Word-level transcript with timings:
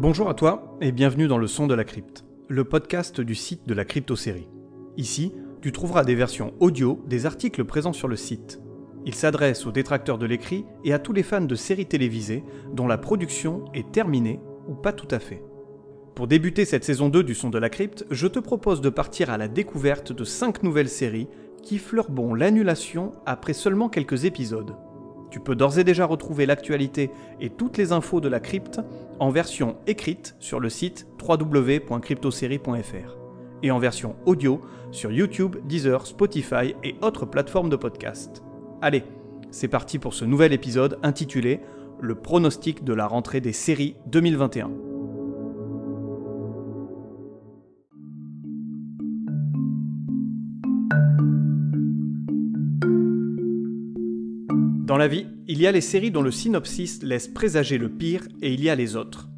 Bonjour 0.00 0.30
à 0.30 0.34
toi 0.34 0.78
et 0.80 0.92
bienvenue 0.92 1.26
dans 1.26 1.38
le 1.38 1.48
son 1.48 1.66
de 1.66 1.74
la 1.74 1.82
crypte, 1.82 2.24
le 2.46 2.62
podcast 2.62 3.20
du 3.20 3.34
site 3.34 3.66
de 3.66 3.74
la 3.74 3.84
crypto-série. 3.84 4.46
Ici, 4.96 5.32
tu 5.60 5.72
trouveras 5.72 6.04
des 6.04 6.14
versions 6.14 6.54
audio 6.60 7.02
des 7.08 7.26
articles 7.26 7.64
présents 7.64 7.92
sur 7.92 8.06
le 8.06 8.14
site. 8.14 8.60
Il 9.06 9.14
s'adresse 9.16 9.66
aux 9.66 9.72
détracteurs 9.72 10.16
de 10.16 10.24
l'écrit 10.24 10.64
et 10.84 10.92
à 10.92 11.00
tous 11.00 11.12
les 11.12 11.24
fans 11.24 11.40
de 11.40 11.54
séries 11.56 11.86
télévisées 11.86 12.44
dont 12.72 12.86
la 12.86 12.96
production 12.96 13.64
est 13.74 13.90
terminée 13.90 14.38
ou 14.68 14.74
pas 14.76 14.92
tout 14.92 15.08
à 15.10 15.18
fait. 15.18 15.42
Pour 16.14 16.28
débuter 16.28 16.64
cette 16.64 16.84
saison 16.84 17.08
2 17.08 17.24
du 17.24 17.34
son 17.34 17.50
de 17.50 17.58
la 17.58 17.68
crypte, 17.68 18.06
je 18.12 18.28
te 18.28 18.38
propose 18.38 18.80
de 18.80 18.90
partir 18.90 19.30
à 19.30 19.36
la 19.36 19.48
découverte 19.48 20.12
de 20.12 20.22
5 20.22 20.62
nouvelles 20.62 20.88
séries 20.88 21.26
qui 21.64 21.78
fleurbont 21.78 22.34
l'annulation 22.34 23.10
après 23.26 23.52
seulement 23.52 23.88
quelques 23.88 24.26
épisodes. 24.26 24.76
Tu 25.30 25.40
peux 25.40 25.54
d'ores 25.54 25.78
et 25.78 25.84
déjà 25.84 26.06
retrouver 26.06 26.46
l'actualité 26.46 27.10
et 27.40 27.50
toutes 27.50 27.76
les 27.76 27.92
infos 27.92 28.20
de 28.20 28.28
la 28.28 28.40
crypte 28.40 28.80
en 29.18 29.30
version 29.30 29.76
écrite 29.86 30.36
sur 30.38 30.60
le 30.60 30.70
site 30.70 31.06
www.cryptosérie.fr 31.22 33.16
et 33.62 33.70
en 33.70 33.78
version 33.78 34.16
audio 34.26 34.60
sur 34.90 35.10
YouTube, 35.10 35.56
Deezer, 35.66 36.06
Spotify 36.06 36.74
et 36.82 36.96
autres 37.02 37.26
plateformes 37.26 37.70
de 37.70 37.76
podcast. 37.76 38.42
Allez, 38.80 39.04
c'est 39.50 39.68
parti 39.68 39.98
pour 39.98 40.14
ce 40.14 40.24
nouvel 40.24 40.52
épisode 40.52 40.98
intitulé 41.02 41.60
Le 42.00 42.14
pronostic 42.14 42.84
de 42.84 42.94
la 42.94 43.06
rentrée 43.06 43.40
des 43.40 43.52
séries 43.52 43.96
2021. 44.06 44.87
Dans 54.88 54.96
la 54.96 55.06
vie, 55.06 55.26
il 55.46 55.60
y 55.60 55.66
a 55.66 55.70
les 55.70 55.82
séries 55.82 56.10
dont 56.10 56.22
le 56.22 56.30
synopsis 56.30 57.02
laisse 57.02 57.28
présager 57.28 57.76
le 57.76 57.90
pire 57.90 58.26
et 58.40 58.54
il 58.54 58.62
y 58.62 58.70
a 58.70 58.74
les 58.74 58.96
autres. 58.96 59.28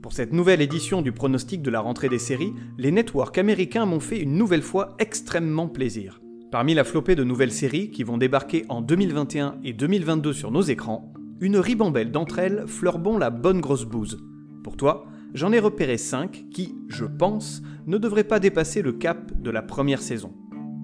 Pour 0.00 0.14
cette 0.14 0.32
nouvelle 0.32 0.62
édition 0.62 1.02
du 1.02 1.12
pronostic 1.12 1.60
de 1.60 1.68
la 1.68 1.80
rentrée 1.80 2.08
des 2.08 2.18
séries, 2.18 2.54
les 2.78 2.90
networks 2.90 3.36
américains 3.36 3.84
m'ont 3.84 4.00
fait 4.00 4.18
une 4.18 4.38
nouvelle 4.38 4.62
fois 4.62 4.96
extrêmement 4.98 5.68
plaisir. 5.68 6.22
Parmi 6.50 6.72
la 6.72 6.84
flopée 6.84 7.14
de 7.14 7.24
nouvelles 7.24 7.52
séries 7.52 7.90
qui 7.90 8.04
vont 8.04 8.16
débarquer 8.16 8.64
en 8.70 8.80
2021 8.80 9.58
et 9.64 9.74
2022 9.74 10.32
sur 10.32 10.50
nos 10.50 10.62
écrans, 10.62 11.12
une 11.42 11.58
ribambelle 11.58 12.10
d'entre 12.10 12.38
elles 12.38 12.64
fleurbont 12.66 13.18
la 13.18 13.28
bonne 13.28 13.60
grosse 13.60 13.84
bouse. 13.84 14.24
Pour 14.64 14.78
toi, 14.78 15.04
j'en 15.34 15.52
ai 15.52 15.58
repéré 15.58 15.98
5 15.98 16.46
qui, 16.50 16.74
je 16.88 17.04
pense, 17.04 17.60
ne 17.86 17.98
devraient 17.98 18.24
pas 18.24 18.40
dépasser 18.40 18.80
le 18.80 18.92
cap 18.92 19.30
de 19.42 19.50
la 19.50 19.60
première 19.60 20.00
saison. 20.00 20.32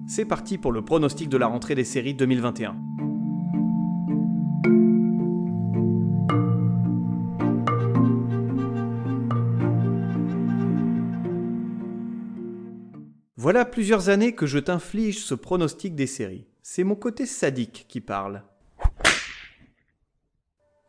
C'est 0.07 0.25
parti 0.25 0.59
pour 0.59 0.71
le 0.71 0.83
pronostic 0.83 1.29
de 1.29 1.37
la 1.37 1.47
rentrée 1.47 1.73
des 1.73 1.83
séries 1.83 2.13
2021. 2.13 2.75
Voilà 13.45 13.63
plusieurs 13.63 14.09
années 14.09 14.33
que 14.33 14.47
je 14.47 14.57
t'inflige 14.57 15.23
ce 15.23 15.35
pronostic 15.35 15.93
des 15.93 16.07
séries. 16.07 16.47
C'est 16.63 16.83
mon 16.83 16.95
côté 16.95 17.27
sadique 17.27 17.85
qui 17.87 18.01
parle. 18.01 18.41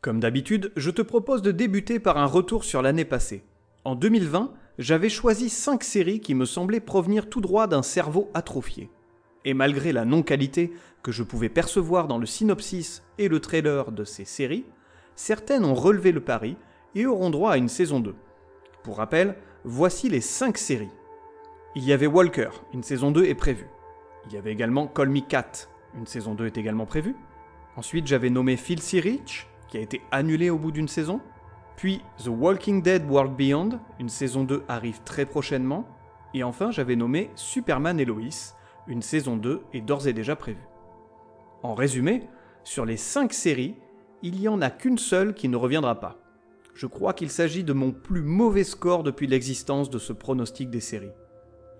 Comme 0.00 0.20
d'habitude, 0.20 0.72
je 0.74 0.90
te 0.90 1.02
propose 1.02 1.42
de 1.42 1.52
débuter 1.52 2.00
par 2.00 2.16
un 2.16 2.24
retour 2.24 2.64
sur 2.64 2.80
l'année 2.80 3.04
passée. 3.04 3.44
En 3.84 3.94
2020, 3.94 4.54
j'avais 4.78 5.10
choisi 5.10 5.50
5 5.50 5.84
séries 5.84 6.20
qui 6.20 6.34
me 6.34 6.46
semblaient 6.46 6.80
provenir 6.80 7.28
tout 7.28 7.42
droit 7.42 7.66
d'un 7.66 7.82
cerveau 7.82 8.30
atrophié. 8.32 8.88
Et 9.44 9.52
malgré 9.52 9.92
la 9.92 10.06
non-qualité 10.06 10.72
que 11.02 11.12
je 11.12 11.24
pouvais 11.24 11.50
percevoir 11.50 12.08
dans 12.08 12.16
le 12.16 12.24
synopsis 12.24 13.02
et 13.18 13.28
le 13.28 13.40
trailer 13.40 13.92
de 13.92 14.04
ces 14.04 14.24
séries, 14.24 14.64
certaines 15.14 15.66
ont 15.66 15.74
relevé 15.74 16.10
le 16.10 16.24
pari 16.24 16.56
et 16.94 17.04
auront 17.04 17.28
droit 17.28 17.50
à 17.50 17.58
une 17.58 17.68
saison 17.68 18.00
2. 18.00 18.14
Pour 18.82 18.96
rappel, 18.96 19.36
voici 19.62 20.08
les 20.08 20.22
5 20.22 20.56
séries. 20.56 20.88
Il 21.78 21.84
y 21.84 21.92
avait 21.92 22.06
Walker, 22.06 22.48
une 22.72 22.82
saison 22.82 23.10
2 23.10 23.26
est 23.26 23.34
prévue. 23.34 23.68
Il 24.24 24.32
y 24.32 24.38
avait 24.38 24.50
également 24.50 24.86
Call 24.86 25.10
Me 25.10 25.20
Cat, 25.20 25.68
une 25.94 26.06
saison 26.06 26.34
2 26.34 26.46
est 26.46 26.56
également 26.56 26.86
prévue. 26.86 27.14
Ensuite, 27.76 28.06
j'avais 28.06 28.30
nommé 28.30 28.56
Filthy 28.56 28.98
Rich, 28.98 29.46
qui 29.68 29.76
a 29.76 29.82
été 29.82 30.00
annulé 30.10 30.48
au 30.48 30.56
bout 30.56 30.70
d'une 30.70 30.88
saison. 30.88 31.20
Puis 31.76 32.00
The 32.24 32.28
Walking 32.28 32.80
Dead 32.80 33.04
World 33.06 33.36
Beyond, 33.36 33.78
une 34.00 34.08
saison 34.08 34.44
2 34.44 34.62
arrive 34.68 35.02
très 35.04 35.26
prochainement. 35.26 35.86
Et 36.32 36.42
enfin, 36.44 36.70
j'avais 36.70 36.96
nommé 36.96 37.30
Superman 37.34 38.00
et 38.00 38.06
Lois, 38.06 38.54
une 38.86 39.02
saison 39.02 39.36
2 39.36 39.60
est 39.74 39.82
d'ores 39.82 40.06
et 40.06 40.14
déjà 40.14 40.34
prévue. 40.34 40.66
En 41.62 41.74
résumé, 41.74 42.22
sur 42.64 42.86
les 42.86 42.96
5 42.96 43.34
séries, 43.34 43.74
il 44.22 44.40
n'y 44.40 44.48
en 44.48 44.62
a 44.62 44.70
qu'une 44.70 44.96
seule 44.96 45.34
qui 45.34 45.50
ne 45.50 45.56
reviendra 45.56 46.00
pas. 46.00 46.16
Je 46.72 46.86
crois 46.86 47.12
qu'il 47.12 47.28
s'agit 47.28 47.64
de 47.64 47.74
mon 47.74 47.92
plus 47.92 48.22
mauvais 48.22 48.64
score 48.64 49.02
depuis 49.02 49.26
l'existence 49.26 49.90
de 49.90 49.98
ce 49.98 50.14
pronostic 50.14 50.70
des 50.70 50.80
séries. 50.80 51.12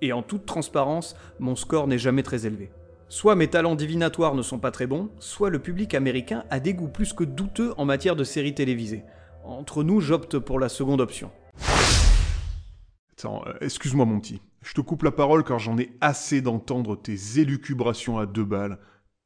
Et 0.02 0.12
en 0.12 0.22
toute 0.22 0.46
transparence, 0.46 1.16
mon 1.38 1.56
score 1.56 1.86
n'est 1.86 1.98
jamais 1.98 2.22
très 2.22 2.46
élevé. 2.46 2.70
Soit 3.08 3.36
mes 3.36 3.48
talents 3.48 3.76
divinatoires 3.76 4.34
ne 4.34 4.42
sont 4.42 4.58
pas 4.58 4.72
très 4.72 4.86
bons, 4.86 5.10
soit 5.20 5.50
le 5.50 5.60
public 5.60 5.94
américain 5.94 6.44
a 6.50 6.58
des 6.58 6.74
goûts 6.74 6.88
plus 6.88 7.12
que 7.12 7.24
douteux 7.24 7.72
en 7.76 7.84
matière 7.84 8.16
de 8.16 8.24
séries 8.24 8.54
télévisées. 8.54 9.04
Entre 9.44 9.84
nous, 9.84 10.00
j'opte 10.00 10.38
pour 10.38 10.58
la 10.58 10.68
seconde 10.68 11.00
option. 11.00 11.30
Attends, 13.12 13.44
euh, 13.46 13.54
excuse-moi 13.60 14.04
mon 14.04 14.18
petit. 14.20 14.42
Je 14.62 14.74
te 14.74 14.80
coupe 14.80 15.04
la 15.04 15.12
parole 15.12 15.44
car 15.44 15.60
j'en 15.60 15.78
ai 15.78 15.92
assez 16.00 16.40
d'entendre 16.40 16.96
tes 16.96 17.38
élucubrations 17.38 18.18
à 18.18 18.26
deux 18.26 18.44
balles. 18.44 18.78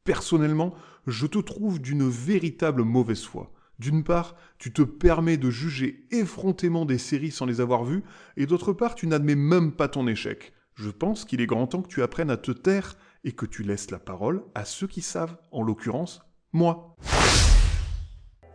Personnellement, 0.05 0.75
je 1.07 1.27
te 1.27 1.39
trouve 1.39 1.81
d'une 1.81 2.09
véritable 2.09 2.83
mauvaise 2.83 3.25
foi. 3.25 3.51
D'une 3.79 4.05
part, 4.05 4.37
tu 4.59 4.75
te 4.75 4.83
permets 4.83 5.39
de 5.39 5.49
juger 5.49 6.05
effrontément 6.11 6.85
des 6.85 6.99
séries 6.99 7.31
sans 7.31 7.47
les 7.47 7.63
avoir 7.63 7.85
vues, 7.85 8.03
et 8.37 8.45
d'autre 8.45 8.75
part, 8.75 8.95
tu 8.95 9.07
n'admets 9.07 9.35
même 9.35 9.73
pas 9.73 9.89
ton 9.89 10.07
échec. 10.07 10.53
Je 10.83 10.89
pense 10.89 11.27
qu'il 11.27 11.43
est 11.43 11.47
grand 11.47 11.67
temps 11.67 11.83
que 11.83 11.89
tu 11.89 12.03
apprennes 12.03 12.31
à 12.31 12.39
te 12.39 12.53
taire 12.53 12.97
et 13.23 13.33
que 13.33 13.45
tu 13.45 13.63
laisses 13.63 13.91
la 13.91 13.99
parole 13.99 14.45
à 14.55 14.65
ceux 14.65 14.87
qui 14.87 15.03
savent, 15.03 15.37
en 15.53 15.63
l'occurrence, 15.63 16.23
moi. 16.55 16.97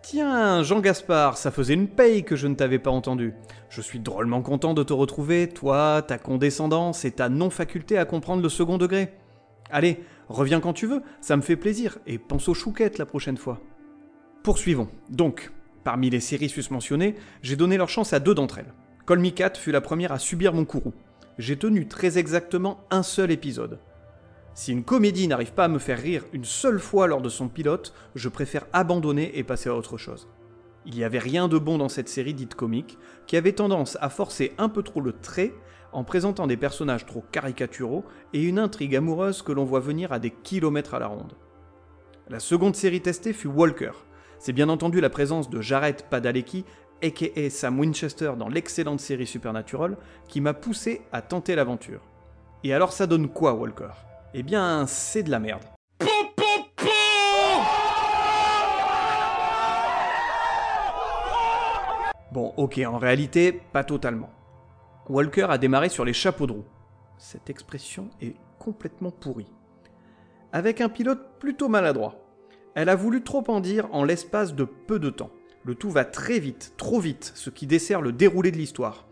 Tiens, 0.02 0.64
Jean 0.64 0.80
Gaspard, 0.80 1.38
ça 1.38 1.52
faisait 1.52 1.76
une 1.76 1.88
paye 1.88 2.24
que 2.24 2.36
je 2.36 2.48
ne 2.48 2.56
t'avais 2.56 2.80
pas 2.80 2.90
entendu. 2.90 3.36
Je 3.70 3.80
suis 3.80 4.00
drôlement 4.00 4.42
content 4.42 4.74
de 4.74 4.82
te 4.82 4.92
retrouver, 4.92 5.50
toi, 5.50 6.02
ta 6.02 6.18
condescendance 6.18 7.06
et 7.06 7.12
ta 7.12 7.30
non-faculté 7.30 8.00
à 8.00 8.06
comprendre 8.06 8.42
le 8.42 8.50
second 8.50 8.80
degré. 8.80 9.14
Allez, 9.70 10.04
reviens 10.28 10.62
quand 10.62 10.74
tu 10.74 10.88
veux, 10.88 11.04
ça 11.22 11.38
me 11.38 11.44
fait 11.44 11.56
plaisir, 11.56 12.00
et 12.08 12.18
pense 12.18 12.50
aux 12.50 12.56
chouquettes 12.56 12.98
la 12.98 13.06
prochaine 13.06 13.38
fois. 13.38 13.62
Poursuivons. 14.42 14.90
Donc, 15.12 15.52
parmi 15.84 16.10
les 16.10 16.22
séries 16.22 16.50
susmentionnées, 16.50 17.14
j'ai 17.44 17.56
donné 17.56 17.78
leur 17.78 17.90
chance 17.90 18.14
à 18.14 18.20
deux 18.20 18.34
d'entre 18.34 18.58
elles. 18.58 18.74
Call 19.06 19.20
Me 19.20 19.30
Cat 19.30 19.54
fut 19.54 19.72
la 19.72 19.82
première 19.82 20.12
à 20.12 20.18
subir 20.18 20.52
mon 20.52 20.66
courroux 20.66 20.96
j'ai 21.38 21.58
tenu 21.58 21.88
très 21.88 22.18
exactement 22.18 22.86
un 22.92 23.04
seul 23.04 23.32
épisode. 23.32 23.80
Si 24.54 24.72
une 24.72 24.86
comédie 24.86 25.28
n'arrive 25.28 25.54
pas 25.54 25.66
à 25.66 25.70
me 25.70 25.80
faire 25.80 26.00
rire 26.00 26.24
une 26.32 26.46
seule 26.46 26.80
fois 26.80 27.08
lors 27.08 27.22
de 27.22 27.30
son 27.30 27.50
pilote, 27.50 27.94
je 28.16 28.30
préfère 28.30 28.66
abandonner 28.72 29.38
et 29.38 29.44
passer 29.44 29.70
à 29.70 29.76
autre 29.76 29.98
chose. 29.98 30.30
Il 30.86 30.96
n'y 30.96 31.04
avait 31.04 31.20
rien 31.20 31.48
de 31.48 31.58
bon 31.58 31.78
dans 31.78 31.90
cette 31.90 32.08
série 32.08 32.34
dite 32.34 32.56
comique, 32.56 32.98
qui 33.28 33.36
avait 33.38 33.54
tendance 33.54 33.98
à 34.02 34.10
forcer 34.10 34.54
un 34.58 34.70
peu 34.70 34.84
trop 34.84 35.02
le 35.02 35.12
trait 35.12 35.54
en 35.92 36.04
présentant 36.04 36.48
des 36.48 36.58
personnages 36.58 37.06
trop 37.06 37.24
caricaturaux 37.32 38.06
et 38.34 38.44
une 38.44 38.60
intrigue 38.60 38.96
amoureuse 38.96 39.42
que 39.42 39.52
l'on 39.52 39.66
voit 39.66 39.80
venir 39.80 40.14
à 40.14 40.20
des 40.20 40.32
kilomètres 40.32 40.94
à 40.94 41.00
la 41.00 41.08
ronde. 41.08 41.34
La 42.30 42.40
seconde 42.40 42.76
série 42.76 43.02
testée 43.02 43.34
fut 43.34 43.48
Walker. 43.48 43.92
C'est 44.40 44.54
bien 44.54 44.70
entendu 44.70 45.02
la 45.02 45.10
présence 45.10 45.50
de 45.50 45.62
Jared 45.62 46.04
Padalecki 46.10 46.66
aka 47.06 47.50
Sam 47.50 47.80
Winchester 47.80 48.34
dans 48.38 48.50
l'excellente 48.50 49.00
série 49.00 49.28
Supernatural, 49.28 49.98
qui 50.28 50.42
m'a 50.42 50.54
poussé 50.54 51.02
à 51.12 51.22
tenter 51.22 51.56
l'aventure. 51.56 52.02
Et 52.64 52.74
alors 52.74 52.92
ça 52.92 53.08
donne 53.08 53.30
quoi 53.30 53.54
Walker? 53.54 53.92
Eh 54.34 54.44
bien, 54.44 54.86
c'est 54.88 55.24
de 55.24 55.32
la 55.32 55.40
merde. 55.40 55.64
Bon, 62.32 62.54
ok, 62.58 62.82
en 62.86 62.98
réalité, 62.98 63.62
pas 63.72 63.86
totalement. 63.86 64.30
Walker 65.08 65.46
a 65.50 65.58
démarré 65.58 65.88
sur 65.88 66.04
les 66.04 66.12
chapeaux 66.12 66.48
de 66.48 66.52
roue. 66.52 66.66
Cette 67.18 67.50
expression 67.50 68.10
est 68.22 68.36
complètement 68.60 69.12
pourrie. 69.12 69.54
Avec 70.52 70.82
un 70.82 70.90
pilote 70.90 71.40
plutôt 71.40 71.70
maladroit. 71.70 72.16
Elle 72.74 72.90
a 72.90 72.96
voulu 72.96 73.24
trop 73.24 73.44
en 73.48 73.62
dire 73.62 73.88
en 73.94 74.04
l'espace 74.04 74.54
de 74.54 74.66
peu 74.66 75.00
de 75.00 75.10
temps. 75.10 75.32
Le 75.66 75.74
tout 75.74 75.90
va 75.90 76.06
très 76.06 76.38
vite, 76.38 76.74
trop 76.78 77.00
vite, 77.00 77.32
ce 77.34 77.50
qui 77.50 77.66
dessert 77.66 78.00
le 78.00 78.12
déroulé 78.12 78.52
de 78.52 78.58
l'histoire. 78.58 79.08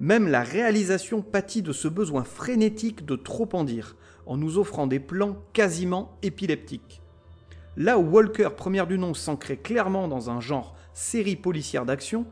Même 0.00 0.26
la 0.26 0.42
réalisation 0.42 1.20
pâtit 1.20 1.60
de 1.60 1.74
ce 1.74 1.86
besoin 1.86 2.24
frénétique 2.24 3.04
de 3.04 3.14
trop 3.14 3.48
en 3.52 3.62
dire, 3.62 3.94
en 4.24 4.38
nous 4.38 4.56
offrant 4.56 4.86
des 4.86 5.00
plans 5.00 5.36
quasiment 5.52 6.16
épileptiques. 6.22 7.02
Là 7.76 7.98
où 7.98 8.08
Walker, 8.08 8.48
première 8.56 8.86
du 8.86 8.96
nom, 8.96 9.12
s'ancrait 9.12 9.58
clairement 9.58 10.08
dans 10.08 10.30
un 10.30 10.40
genre 10.40 10.74
série 10.94 11.36
policière 11.36 11.84
d'action, 11.84 12.24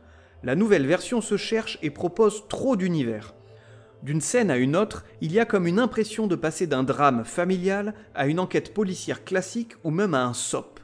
la 0.43 0.55
nouvelle 0.55 0.87
version 0.87 1.21
se 1.21 1.37
cherche 1.37 1.79
et 1.83 1.91
propose 1.91 2.49
trop 2.49 2.77
d'univers. 2.77 3.35
D'une 4.03 4.23
scène 4.23 4.51
à 4.51 4.57
une 4.57 4.75
autre, 4.75 5.05
il 5.21 5.33
y 5.33 5.39
a 5.39 5.45
comme 5.45 5.67
une 5.67 5.81
impression 5.81 6.27
de 6.27 6.37
passer 6.37 6.67
d'un 6.67 6.83
drame 6.83 7.27
familial 7.27 7.93
à 8.15 8.27
une 8.27 8.41
enquête 8.41 8.73
policière 8.73 9.23
classique 9.23 9.75
ou 9.85 9.91
même 9.91 10.15
à 10.15 10.25
un 10.25 10.33
SOP. 10.33 10.76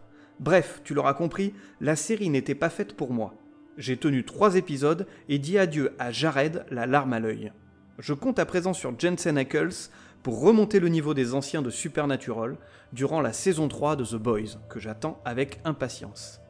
Bref, 0.43 0.81
tu 0.83 0.93
l'auras 0.93 1.15
compris, 1.15 1.55
la 1.81 1.95
série 1.95 2.29
n'était 2.29 2.57
pas 2.57 2.69
faite 2.69 2.97
pour 2.97 3.13
moi. 3.13 3.33
J'ai 3.79 3.97
tenu 3.97 4.25
trois 4.25 4.57
épisodes 4.57 5.07
et 5.29 5.39
dit 5.39 5.57
adieu 5.57 5.95
à 6.01 6.11
Jared, 6.11 6.67
la 6.69 6.87
larme 6.87 7.13
à 7.13 7.21
l'œil. 7.21 7.53
Je 8.01 8.13
compte 8.13 8.41
à 8.41 8.45
présent 8.45 8.73
sur 8.73 8.99
Jensen 8.99 9.39
Ackles 9.39 9.89
pour 10.25 10.41
remonter 10.41 10.81
le 10.81 10.89
niveau 10.89 11.15
des 11.15 11.35
anciens 11.35 11.63
de 11.63 11.71
Supernatural 11.71 12.57
durant 12.93 13.21
la 13.21 13.33
saison 13.33 13.69
3 13.69 13.95
de 13.95 14.05
The 14.05 14.17
Boys, 14.17 14.59
que 14.69 14.81
j'attends 14.81 15.21
avec 15.25 15.61
impatience. 15.65 16.41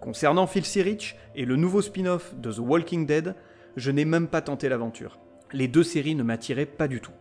Concernant 0.00 0.46
Phil 0.46 0.62
Rich 0.80 1.16
et 1.34 1.44
le 1.44 1.56
nouveau 1.56 1.82
spin-off 1.82 2.36
de 2.36 2.52
The 2.52 2.60
Walking 2.60 3.04
Dead, 3.04 3.34
je 3.74 3.90
n'ai 3.90 4.04
même 4.04 4.28
pas 4.28 4.42
tenté 4.42 4.68
l'aventure. 4.68 5.18
Les 5.52 5.66
deux 5.66 5.82
séries 5.82 6.14
ne 6.14 6.22
m'attiraient 6.22 6.66
pas 6.66 6.86
du 6.86 7.00
tout. 7.00 7.14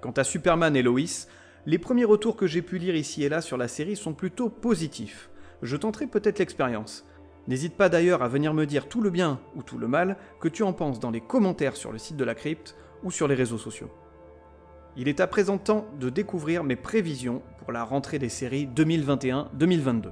Quant 0.00 0.10
à 0.10 0.24
Superman 0.24 0.74
et 0.74 0.82
Lois, 0.82 1.28
les 1.66 1.78
premiers 1.78 2.04
retours 2.04 2.34
que 2.34 2.48
j'ai 2.48 2.62
pu 2.62 2.78
lire 2.78 2.96
ici 2.96 3.22
et 3.22 3.28
là 3.28 3.40
sur 3.40 3.56
la 3.56 3.68
série 3.68 3.94
sont 3.94 4.12
plutôt 4.12 4.48
positifs. 4.48 5.30
Je 5.62 5.76
tenterai 5.76 6.06
peut-être 6.06 6.38
l'expérience. 6.38 7.04
N'hésite 7.48 7.76
pas 7.76 7.88
d'ailleurs 7.88 8.22
à 8.22 8.28
venir 8.28 8.54
me 8.54 8.66
dire 8.66 8.88
tout 8.88 9.00
le 9.00 9.10
bien 9.10 9.40
ou 9.54 9.62
tout 9.62 9.78
le 9.78 9.88
mal 9.88 10.16
que 10.40 10.48
tu 10.48 10.62
en 10.62 10.72
penses 10.72 11.00
dans 11.00 11.10
les 11.10 11.20
commentaires 11.20 11.76
sur 11.76 11.92
le 11.92 11.98
site 11.98 12.16
de 12.16 12.24
la 12.24 12.34
crypte 12.34 12.76
ou 13.02 13.10
sur 13.10 13.28
les 13.28 13.34
réseaux 13.34 13.58
sociaux. 13.58 13.90
Il 14.96 15.08
est 15.08 15.20
à 15.20 15.26
présent 15.26 15.58
temps 15.58 15.86
de 16.00 16.10
découvrir 16.10 16.64
mes 16.64 16.76
prévisions 16.76 17.42
pour 17.58 17.70
la 17.70 17.84
rentrée 17.84 18.18
des 18.18 18.28
séries 18.28 18.68
2021-2022. 18.74 20.10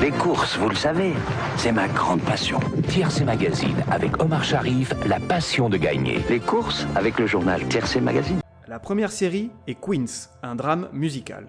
Les 0.00 0.10
courses, 0.10 0.58
vous 0.58 0.68
le 0.68 0.74
savez, 0.74 1.14
c'est 1.56 1.72
ma 1.72 1.88
grande 1.88 2.20
passion. 2.20 2.60
Tiercé 2.88 3.24
Magazine, 3.24 3.76
avec 3.90 4.22
Omar 4.22 4.44
Sharif, 4.44 4.92
la 5.06 5.18
passion 5.18 5.70
de 5.70 5.78
gagner. 5.78 6.18
Les 6.28 6.38
courses, 6.38 6.86
avec 6.94 7.18
le 7.18 7.26
journal 7.26 7.66
Tiercé 7.66 8.00
Magazine. 8.00 8.40
La 8.68 8.78
première 8.78 9.10
série 9.10 9.50
est 9.66 9.74
Queens, 9.74 10.28
un 10.42 10.54
drame 10.54 10.88
musical. 10.92 11.46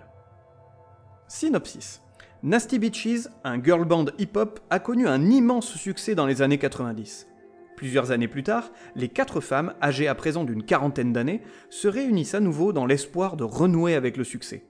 Synopsis. 1.29 2.01
Nasty 2.41 2.79
Beaches, 2.79 3.27
un 3.43 3.61
girl 3.61 3.83
band 3.83 4.05
hip-hop, 4.17 4.61
a 4.69 4.79
connu 4.79 5.09
un 5.09 5.29
immense 5.29 5.75
succès 5.75 6.15
dans 6.15 6.25
les 6.25 6.41
années 6.41 6.57
90. 6.57 7.27
Plusieurs 7.75 8.11
années 8.11 8.29
plus 8.29 8.43
tard, 8.43 8.71
les 8.95 9.09
quatre 9.09 9.41
femmes, 9.41 9.73
âgées 9.81 10.07
à 10.07 10.15
présent 10.15 10.45
d'une 10.45 10.63
quarantaine 10.63 11.11
d'années, 11.11 11.41
se 11.69 11.89
réunissent 11.89 12.33
à 12.33 12.39
nouveau 12.39 12.71
dans 12.71 12.85
l'espoir 12.85 13.35
de 13.35 13.43
renouer 13.43 13.93
avec 13.93 14.15
le 14.15 14.23
succès. 14.23 14.63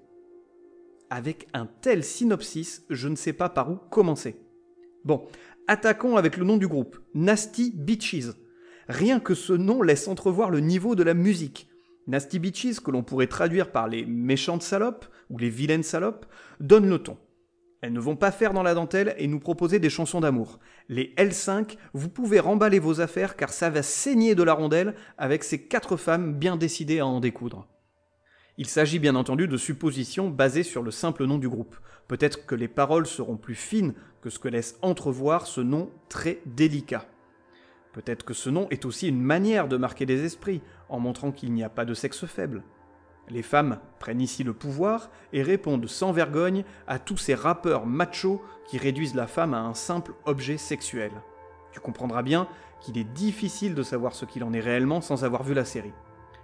Avec 1.11 1.47
un 1.53 1.67
tel 1.81 2.03
synopsis, 2.03 2.83
je 2.89 3.07
ne 3.07 3.15
sais 3.15 3.33
pas 3.33 3.49
par 3.49 3.71
où 3.71 3.75
commencer. 3.75 4.41
Bon, 5.05 5.27
attaquons 5.67 6.17
avec 6.17 6.37
le 6.37 6.43
nom 6.43 6.57
du 6.57 6.67
groupe, 6.67 6.97
Nasty 7.13 7.71
Beaches. 7.71 8.33
Rien 8.89 9.19
que 9.19 9.35
ce 9.35 9.53
nom 9.53 9.83
laisse 9.83 10.07
entrevoir 10.07 10.49
le 10.49 10.59
niveau 10.59 10.95
de 10.95 11.03
la 11.03 11.13
musique. 11.13 11.66
Nasty 12.07 12.39
Beaches, 12.39 12.79
que 12.79 12.91
l'on 12.91 13.03
pourrait 13.03 13.27
traduire 13.27 13.71
par 13.71 13.87
les 13.87 14.05
méchantes 14.05 14.63
salopes 14.63 15.05
ou 15.29 15.37
les 15.37 15.49
vilaines 15.49 15.83
salopes, 15.83 16.25
donne 16.59 16.89
le 16.89 16.99
ton. 16.99 17.17
Elles 17.81 17.93
ne 17.93 17.99
vont 17.99 18.15
pas 18.15 18.31
faire 18.31 18.53
dans 18.53 18.63
la 18.63 18.73
dentelle 18.73 19.13
et 19.17 19.27
nous 19.27 19.39
proposer 19.39 19.79
des 19.79 19.89
chansons 19.89 20.21
d'amour. 20.21 20.59
Les 20.89 21.13
L5, 21.17 21.77
vous 21.93 22.09
pouvez 22.09 22.39
remballer 22.39 22.79
vos 22.79 23.01
affaires 23.01 23.35
car 23.35 23.49
ça 23.49 23.69
va 23.69 23.83
saigner 23.83 24.33
de 24.33 24.43
la 24.43 24.53
rondelle 24.53 24.95
avec 25.17 25.43
ces 25.43 25.61
quatre 25.67 25.95
femmes 25.95 26.33
bien 26.33 26.55
décidées 26.55 26.99
à 26.99 27.05
en 27.05 27.19
découdre. 27.19 27.67
Il 28.57 28.67
s'agit 28.67 28.97
bien 28.97 29.15
entendu 29.15 29.47
de 29.47 29.57
suppositions 29.57 30.29
basées 30.29 30.63
sur 30.63 30.81
le 30.81 30.89
simple 30.89 31.25
nom 31.25 31.37
du 31.37 31.47
groupe. 31.47 31.75
Peut-être 32.07 32.47
que 32.47 32.55
les 32.55 32.67
paroles 32.67 33.05
seront 33.05 33.37
plus 33.37 33.53
fines 33.53 33.93
que 34.21 34.31
ce 34.31 34.39
que 34.39 34.47
laisse 34.47 34.79
entrevoir 34.81 35.45
ce 35.45 35.61
nom 35.61 35.91
très 36.09 36.39
délicat. 36.47 37.05
Peut-être 37.93 38.25
que 38.25 38.33
ce 38.33 38.49
nom 38.49 38.67
est 38.69 38.85
aussi 38.85 39.07
une 39.07 39.21
manière 39.21 39.67
de 39.67 39.77
marquer 39.77 40.07
des 40.07 40.23
esprits, 40.23 40.61
en 40.89 40.99
montrant 40.99 41.31
qu'il 41.31 41.53
n'y 41.53 41.63
a 41.63 41.69
pas 41.69 41.85
de 41.85 41.93
sexe 41.93 42.25
faible. 42.25 42.63
Les 43.29 43.43
femmes 43.43 43.79
prennent 43.99 44.21
ici 44.21 44.43
le 44.43 44.53
pouvoir 44.53 45.09
et 45.33 45.43
répondent 45.43 45.87
sans 45.87 46.11
vergogne 46.11 46.63
à 46.87 46.97
tous 46.97 47.17
ces 47.17 47.35
rappeurs 47.35 47.85
machos 47.85 48.41
qui 48.67 48.77
réduisent 48.77 49.15
la 49.15 49.27
femme 49.27 49.53
à 49.53 49.59
un 49.59 49.73
simple 49.73 50.13
objet 50.25 50.57
sexuel. 50.57 51.11
Tu 51.71 51.79
comprendras 51.79 52.21
bien 52.21 52.47
qu'il 52.79 52.97
est 52.97 53.03
difficile 53.03 53.75
de 53.75 53.83
savoir 53.83 54.15
ce 54.15 54.25
qu'il 54.25 54.43
en 54.43 54.53
est 54.53 54.61
réellement 54.61 55.01
sans 55.01 55.25
avoir 55.25 55.43
vu 55.43 55.53
la 55.53 55.65
série. 55.65 55.93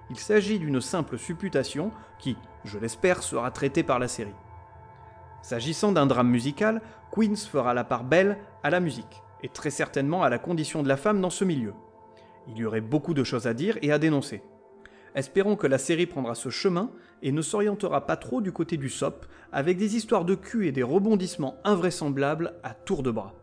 Il 0.09 0.17
s'agit 0.17 0.59
d'une 0.59 0.81
simple 0.81 1.17
supputation 1.17 1.91
qui, 2.19 2.35
je 2.65 2.77
l'espère, 2.77 3.23
sera 3.23 3.51
traitée 3.51 3.83
par 3.83 3.99
la 3.99 4.09
série. 4.09 4.35
S'agissant 5.41 5.91
d'un 5.91 6.05
drame 6.05 6.29
musical, 6.29 6.81
Queens 7.11 7.35
fera 7.35 7.73
la 7.73 7.83
part 7.83 8.03
belle 8.03 8.37
à 8.63 8.69
la 8.69 8.79
musique, 8.79 9.21
et 9.41 9.49
très 9.49 9.69
certainement 9.69 10.23
à 10.23 10.29
la 10.29 10.39
condition 10.39 10.83
de 10.83 10.87
la 10.87 10.97
femme 10.97 11.21
dans 11.21 11.29
ce 11.29 11.45
milieu. 11.45 11.73
Il 12.47 12.57
y 12.57 12.65
aurait 12.65 12.81
beaucoup 12.81 13.13
de 13.13 13.23
choses 13.23 13.47
à 13.47 13.53
dire 13.53 13.77
et 13.81 13.91
à 13.91 13.99
dénoncer. 13.99 14.41
Espérons 15.15 15.55
que 15.55 15.67
la 15.67 15.77
série 15.77 16.07
prendra 16.07 16.35
ce 16.35 16.49
chemin 16.49 16.91
et 17.21 17.31
ne 17.31 17.41
s'orientera 17.41 18.05
pas 18.05 18.17
trop 18.17 18.41
du 18.41 18.51
côté 18.51 18.77
du 18.77 18.89
sop, 18.89 19.25
avec 19.51 19.77
des 19.77 19.95
histoires 19.95 20.25
de 20.25 20.35
cul 20.35 20.67
et 20.67 20.71
des 20.71 20.83
rebondissements 20.83 21.57
invraisemblables 21.63 22.55
à 22.63 22.73
tour 22.73 23.03
de 23.03 23.11
bras. 23.11 23.33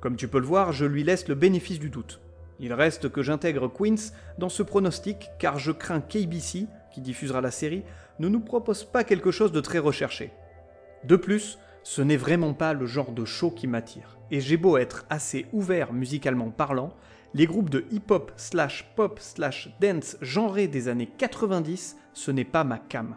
Comme 0.00 0.16
tu 0.16 0.28
peux 0.28 0.38
le 0.38 0.46
voir, 0.46 0.72
je 0.72 0.84
lui 0.84 1.02
laisse 1.02 1.28
le 1.28 1.34
bénéfice 1.34 1.80
du 1.80 1.90
doute. 1.90 2.20
Il 2.60 2.72
reste 2.72 3.08
que 3.08 3.22
j'intègre 3.22 3.68
Queens 3.68 4.12
dans 4.38 4.48
ce 4.48 4.62
pronostic 4.62 5.28
car 5.38 5.58
je 5.58 5.72
crains 5.72 6.00
qu'ABC, 6.00 6.66
qui 6.92 7.00
diffusera 7.00 7.40
la 7.40 7.50
série, 7.50 7.82
ne 8.20 8.28
nous 8.28 8.40
propose 8.40 8.84
pas 8.84 9.02
quelque 9.02 9.32
chose 9.32 9.50
de 9.50 9.60
très 9.60 9.80
recherché. 9.80 10.30
De 11.02 11.16
plus, 11.16 11.58
ce 11.82 12.00
n'est 12.00 12.16
vraiment 12.16 12.54
pas 12.54 12.72
le 12.72 12.86
genre 12.86 13.12
de 13.12 13.24
show 13.24 13.50
qui 13.50 13.66
m'attire, 13.66 14.16
et 14.30 14.40
j'ai 14.40 14.56
beau 14.56 14.78
être 14.78 15.04
assez 15.10 15.46
ouvert 15.52 15.92
musicalement 15.92 16.50
parlant, 16.50 16.94
les 17.34 17.46
groupes 17.46 17.68
de 17.68 17.84
hip-hop 17.90 18.32
slash 18.36 18.88
pop 18.94 19.18
slash 19.18 19.68
dance 19.80 20.16
genrés 20.22 20.68
des 20.68 20.88
années 20.88 21.10
90, 21.18 21.96
ce 22.12 22.30
n'est 22.30 22.44
pas 22.44 22.62
ma 22.62 22.78
cam. 22.78 23.16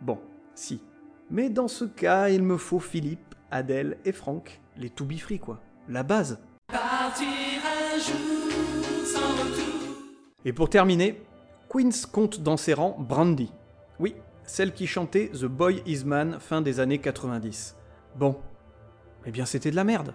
Bon, 0.00 0.18
si. 0.54 0.80
Mais 1.30 1.50
dans 1.50 1.68
ce 1.68 1.84
cas, 1.84 2.28
il 2.30 2.42
me 2.42 2.56
faut 2.56 2.78
Philippe, 2.78 3.34
Adèle 3.50 3.98
et 4.04 4.12
Franck, 4.12 4.60
les 4.76 4.90
to 4.90 5.04
be 5.04 5.18
free 5.18 5.40
quoi. 5.40 5.60
La 5.88 6.04
base. 6.04 6.38
Et 10.44 10.52
pour 10.52 10.70
terminer, 10.70 11.20
Queens 11.68 12.06
compte 12.10 12.40
dans 12.40 12.56
ses 12.56 12.74
rangs 12.74 12.96
Brandy. 12.98 13.52
Oui, 13.98 14.14
celle 14.44 14.72
qui 14.72 14.86
chantait 14.86 15.30
The 15.30 15.46
Boy 15.46 15.82
Is 15.84 16.04
Man 16.04 16.38
fin 16.38 16.62
des 16.62 16.78
années 16.78 16.98
90. 16.98 17.74
Bon, 18.16 18.36
eh 19.26 19.32
bien 19.32 19.44
c'était 19.44 19.72
de 19.72 19.76
la 19.76 19.84
merde. 19.84 20.14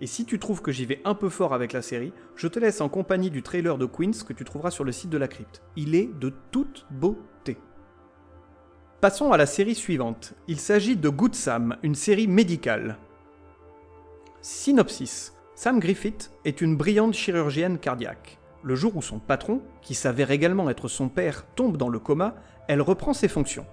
Et 0.00 0.06
si 0.06 0.24
tu 0.24 0.38
trouves 0.38 0.62
que 0.62 0.70
j'y 0.70 0.86
vais 0.86 1.00
un 1.04 1.14
peu 1.14 1.28
fort 1.28 1.52
avec 1.52 1.72
la 1.72 1.82
série, 1.82 2.12
je 2.36 2.46
te 2.46 2.58
laisse 2.58 2.80
en 2.80 2.88
compagnie 2.88 3.30
du 3.30 3.42
trailer 3.42 3.78
de 3.78 3.86
Queens 3.86 4.24
que 4.26 4.32
tu 4.32 4.44
trouveras 4.44 4.70
sur 4.70 4.84
le 4.84 4.92
site 4.92 5.10
de 5.10 5.18
la 5.18 5.28
crypte. 5.28 5.62
Il 5.76 5.94
est 5.94 6.08
de 6.18 6.32
toute 6.50 6.86
beauté. 6.90 7.56
Passons 9.00 9.32
à 9.32 9.36
la 9.36 9.46
série 9.46 9.74
suivante. 9.74 10.34
Il 10.46 10.60
s'agit 10.60 10.96
de 10.96 11.08
Good 11.08 11.34
Sam, 11.34 11.76
une 11.82 11.94
série 11.94 12.28
médicale. 12.28 12.96
Synopsis. 14.40 15.34
Sam 15.56 15.80
Griffith 15.80 16.30
est 16.44 16.60
une 16.60 16.76
brillante 16.76 17.14
chirurgienne 17.14 17.78
cardiaque. 17.78 18.38
Le 18.62 18.76
jour 18.76 18.96
où 18.96 19.02
son 19.02 19.18
patron, 19.18 19.62
qui 19.82 19.94
s'avère 19.94 20.30
également 20.30 20.70
être 20.70 20.86
son 20.86 21.08
père, 21.08 21.44
tombe 21.56 21.76
dans 21.76 21.88
le 21.88 21.98
coma, 21.98 22.34
elle 22.68 22.82
reprend 22.82 23.12
ses 23.12 23.28
fonctions. 23.28 23.66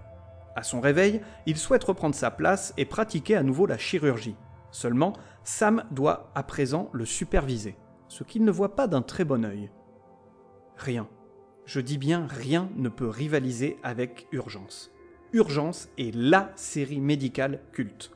À 0.56 0.64
son 0.64 0.80
réveil, 0.80 1.22
il 1.46 1.58
souhaite 1.58 1.84
reprendre 1.84 2.16
sa 2.16 2.32
place 2.32 2.74
et 2.78 2.86
pratiquer 2.86 3.36
à 3.36 3.44
nouveau 3.44 3.68
la 3.68 3.78
chirurgie. 3.78 4.36
Seulement, 4.76 5.14
Sam 5.46 5.86
doit 5.92 6.34
à 6.36 6.44
présent 6.44 6.90
le 6.92 7.06
superviser, 7.06 7.78
ce 8.10 8.26
qu'il 8.26 8.44
ne 8.44 8.52
voit 8.52 8.76
pas 8.76 8.88
d'un 8.88 9.02
très 9.02 9.24
bon 9.24 9.46
œil. 9.46 9.72
Rien, 10.76 11.08
je 11.66 11.80
dis 11.80 11.98
bien 11.98 12.28
rien 12.30 12.70
ne 12.76 12.90
peut 12.90 13.08
rivaliser 13.08 13.78
avec 13.84 14.28
Urgence. 14.34 14.92
Urgence 15.32 15.88
est 15.98 16.14
LA 16.14 16.52
série 16.58 17.00
médicale 17.00 17.62
culte. 17.72 18.12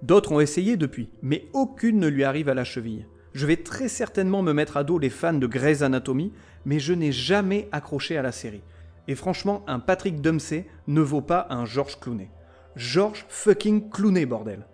D'autres 0.00 0.32
ont 0.32 0.40
essayé 0.40 0.78
depuis, 0.78 1.10
mais 1.20 1.50
aucune 1.52 1.98
ne 1.98 2.08
lui 2.08 2.24
arrive 2.24 2.48
à 2.48 2.54
la 2.54 2.64
cheville. 2.64 3.06
Je 3.34 3.44
vais 3.44 3.58
très 3.58 3.88
certainement 3.88 4.40
me 4.40 4.54
mettre 4.54 4.78
à 4.78 4.82
dos 4.82 4.98
les 4.98 5.10
fans 5.10 5.34
de 5.34 5.46
Grey's 5.46 5.82
Anatomy, 5.82 6.32
mais 6.64 6.78
je 6.78 6.94
n'ai 6.94 7.12
jamais 7.12 7.68
accroché 7.70 8.16
à 8.16 8.22
la 8.22 8.32
série. 8.32 8.64
Et 9.08 9.14
franchement, 9.14 9.62
un 9.66 9.78
Patrick 9.78 10.22
Dempsey 10.22 10.66
ne 10.86 11.02
vaut 11.02 11.20
pas 11.20 11.48
un 11.50 11.66
George 11.66 12.00
Clooney. 12.00 12.30
George 12.76 13.26
fucking 13.28 13.90
Clooney, 13.90 14.24
bordel. 14.24 14.64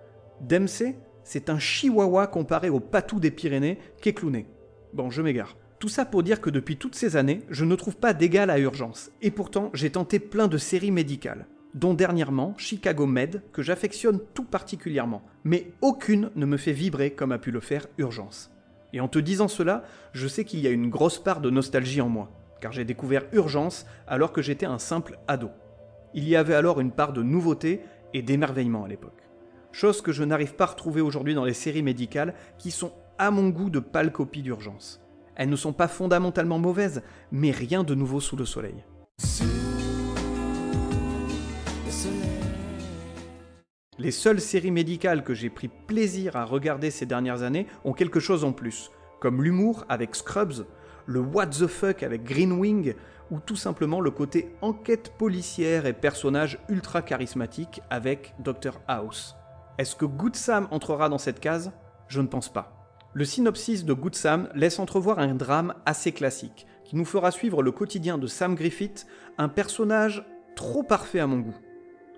Dempsey, 0.40 0.96
c'est 1.24 1.50
un 1.50 1.58
chihuahua 1.58 2.26
comparé 2.26 2.68
au 2.68 2.80
patou 2.80 3.18
des 3.18 3.30
Pyrénées 3.30 3.78
qu'est 4.00 4.12
Clooney. 4.12 4.46
Bon, 4.92 5.10
je 5.10 5.22
m'égare. 5.22 5.56
Tout 5.78 5.88
ça 5.88 6.04
pour 6.04 6.22
dire 6.22 6.40
que 6.40 6.50
depuis 6.50 6.76
toutes 6.76 6.94
ces 6.94 7.16
années, 7.16 7.42
je 7.50 7.64
ne 7.64 7.74
trouve 7.74 7.96
pas 7.96 8.14
d'égal 8.14 8.48
à 8.48 8.58
Urgence. 8.58 9.10
Et 9.22 9.30
pourtant, 9.30 9.70
j'ai 9.74 9.90
tenté 9.90 10.18
plein 10.18 10.48
de 10.48 10.56
séries 10.56 10.90
médicales, 10.90 11.46
dont 11.74 11.94
dernièrement 11.94 12.54
Chicago 12.56 13.06
Med, 13.06 13.42
que 13.52 13.62
j'affectionne 13.62 14.20
tout 14.34 14.44
particulièrement. 14.44 15.22
Mais 15.44 15.72
aucune 15.80 16.30
ne 16.36 16.46
me 16.46 16.56
fait 16.56 16.72
vibrer 16.72 17.10
comme 17.10 17.32
a 17.32 17.38
pu 17.38 17.50
le 17.50 17.60
faire 17.60 17.86
Urgence. 17.98 18.50
Et 18.92 19.00
en 19.00 19.08
te 19.08 19.18
disant 19.18 19.48
cela, 19.48 19.84
je 20.12 20.28
sais 20.28 20.44
qu'il 20.44 20.60
y 20.60 20.66
a 20.66 20.70
une 20.70 20.90
grosse 20.90 21.18
part 21.18 21.40
de 21.40 21.50
nostalgie 21.50 22.00
en 22.00 22.08
moi, 22.08 22.30
car 22.60 22.72
j'ai 22.72 22.84
découvert 22.84 23.26
Urgence 23.32 23.84
alors 24.06 24.32
que 24.32 24.42
j'étais 24.42 24.66
un 24.66 24.78
simple 24.78 25.18
ado. 25.28 25.50
Il 26.14 26.26
y 26.28 26.36
avait 26.36 26.54
alors 26.54 26.80
une 26.80 26.92
part 26.92 27.12
de 27.12 27.22
nouveauté 27.22 27.80
et 28.14 28.22
d'émerveillement 28.22 28.84
à 28.84 28.88
l'époque 28.88 29.25
chose 29.76 30.00
que 30.00 30.10
je 30.10 30.24
n'arrive 30.24 30.54
pas 30.54 30.64
à 30.64 30.68
retrouver 30.68 31.02
aujourd'hui 31.02 31.34
dans 31.34 31.44
les 31.44 31.52
séries 31.52 31.82
médicales 31.82 32.34
qui 32.56 32.70
sont 32.70 32.92
à 33.18 33.30
mon 33.30 33.50
goût 33.50 33.68
de 33.68 33.78
pâles 33.78 34.10
copies 34.10 34.40
d'urgence. 34.40 35.02
Elles 35.34 35.50
ne 35.50 35.56
sont 35.56 35.74
pas 35.74 35.86
fondamentalement 35.86 36.58
mauvaises, 36.58 37.02
mais 37.30 37.50
rien 37.50 37.84
de 37.84 37.94
nouveau 37.94 38.20
sous 38.20 38.36
le 38.36 38.46
soleil. 38.46 38.84
Les 43.98 44.10
seules 44.10 44.40
séries 44.40 44.70
médicales 44.70 45.22
que 45.22 45.34
j'ai 45.34 45.50
pris 45.50 45.68
plaisir 45.68 46.36
à 46.36 46.46
regarder 46.46 46.90
ces 46.90 47.04
dernières 47.04 47.42
années 47.42 47.66
ont 47.84 47.92
quelque 47.92 48.20
chose 48.20 48.44
en 48.44 48.52
plus, 48.52 48.90
comme 49.20 49.42
l'humour 49.42 49.84
avec 49.90 50.14
Scrubs, 50.14 50.66
le 51.04 51.20
what 51.20 51.48
the 51.48 51.66
fuck 51.66 52.02
avec 52.02 52.24
Green 52.24 52.52
Wing, 52.52 52.94
ou 53.30 53.40
tout 53.40 53.56
simplement 53.56 54.00
le 54.00 54.10
côté 54.10 54.54
enquête 54.62 55.12
policière 55.18 55.84
et 55.84 55.92
personnage 55.92 56.58
ultra 56.70 57.02
charismatique 57.02 57.82
avec 57.90 58.34
Dr 58.38 58.80
House. 58.88 59.36
Est-ce 59.78 59.94
que 59.94 60.06
Good 60.06 60.36
Sam 60.36 60.68
entrera 60.70 61.10
dans 61.10 61.18
cette 61.18 61.38
case? 61.38 61.70
Je 62.08 62.22
ne 62.22 62.26
pense 62.26 62.50
pas. 62.50 62.72
Le 63.12 63.26
synopsis 63.26 63.84
de 63.84 63.92
Good 63.92 64.14
Sam 64.14 64.48
laisse 64.54 64.78
entrevoir 64.78 65.18
un 65.18 65.34
drame 65.34 65.74
assez 65.84 66.12
classique, 66.12 66.66
qui 66.84 66.96
nous 66.96 67.04
fera 67.04 67.30
suivre 67.30 67.62
le 67.62 67.72
quotidien 67.72 68.16
de 68.16 68.26
Sam 68.26 68.54
Griffith, 68.54 69.06
un 69.36 69.50
personnage 69.50 70.24
trop 70.54 70.82
parfait 70.82 71.20
à 71.20 71.26
mon 71.26 71.40
goût. 71.40 71.56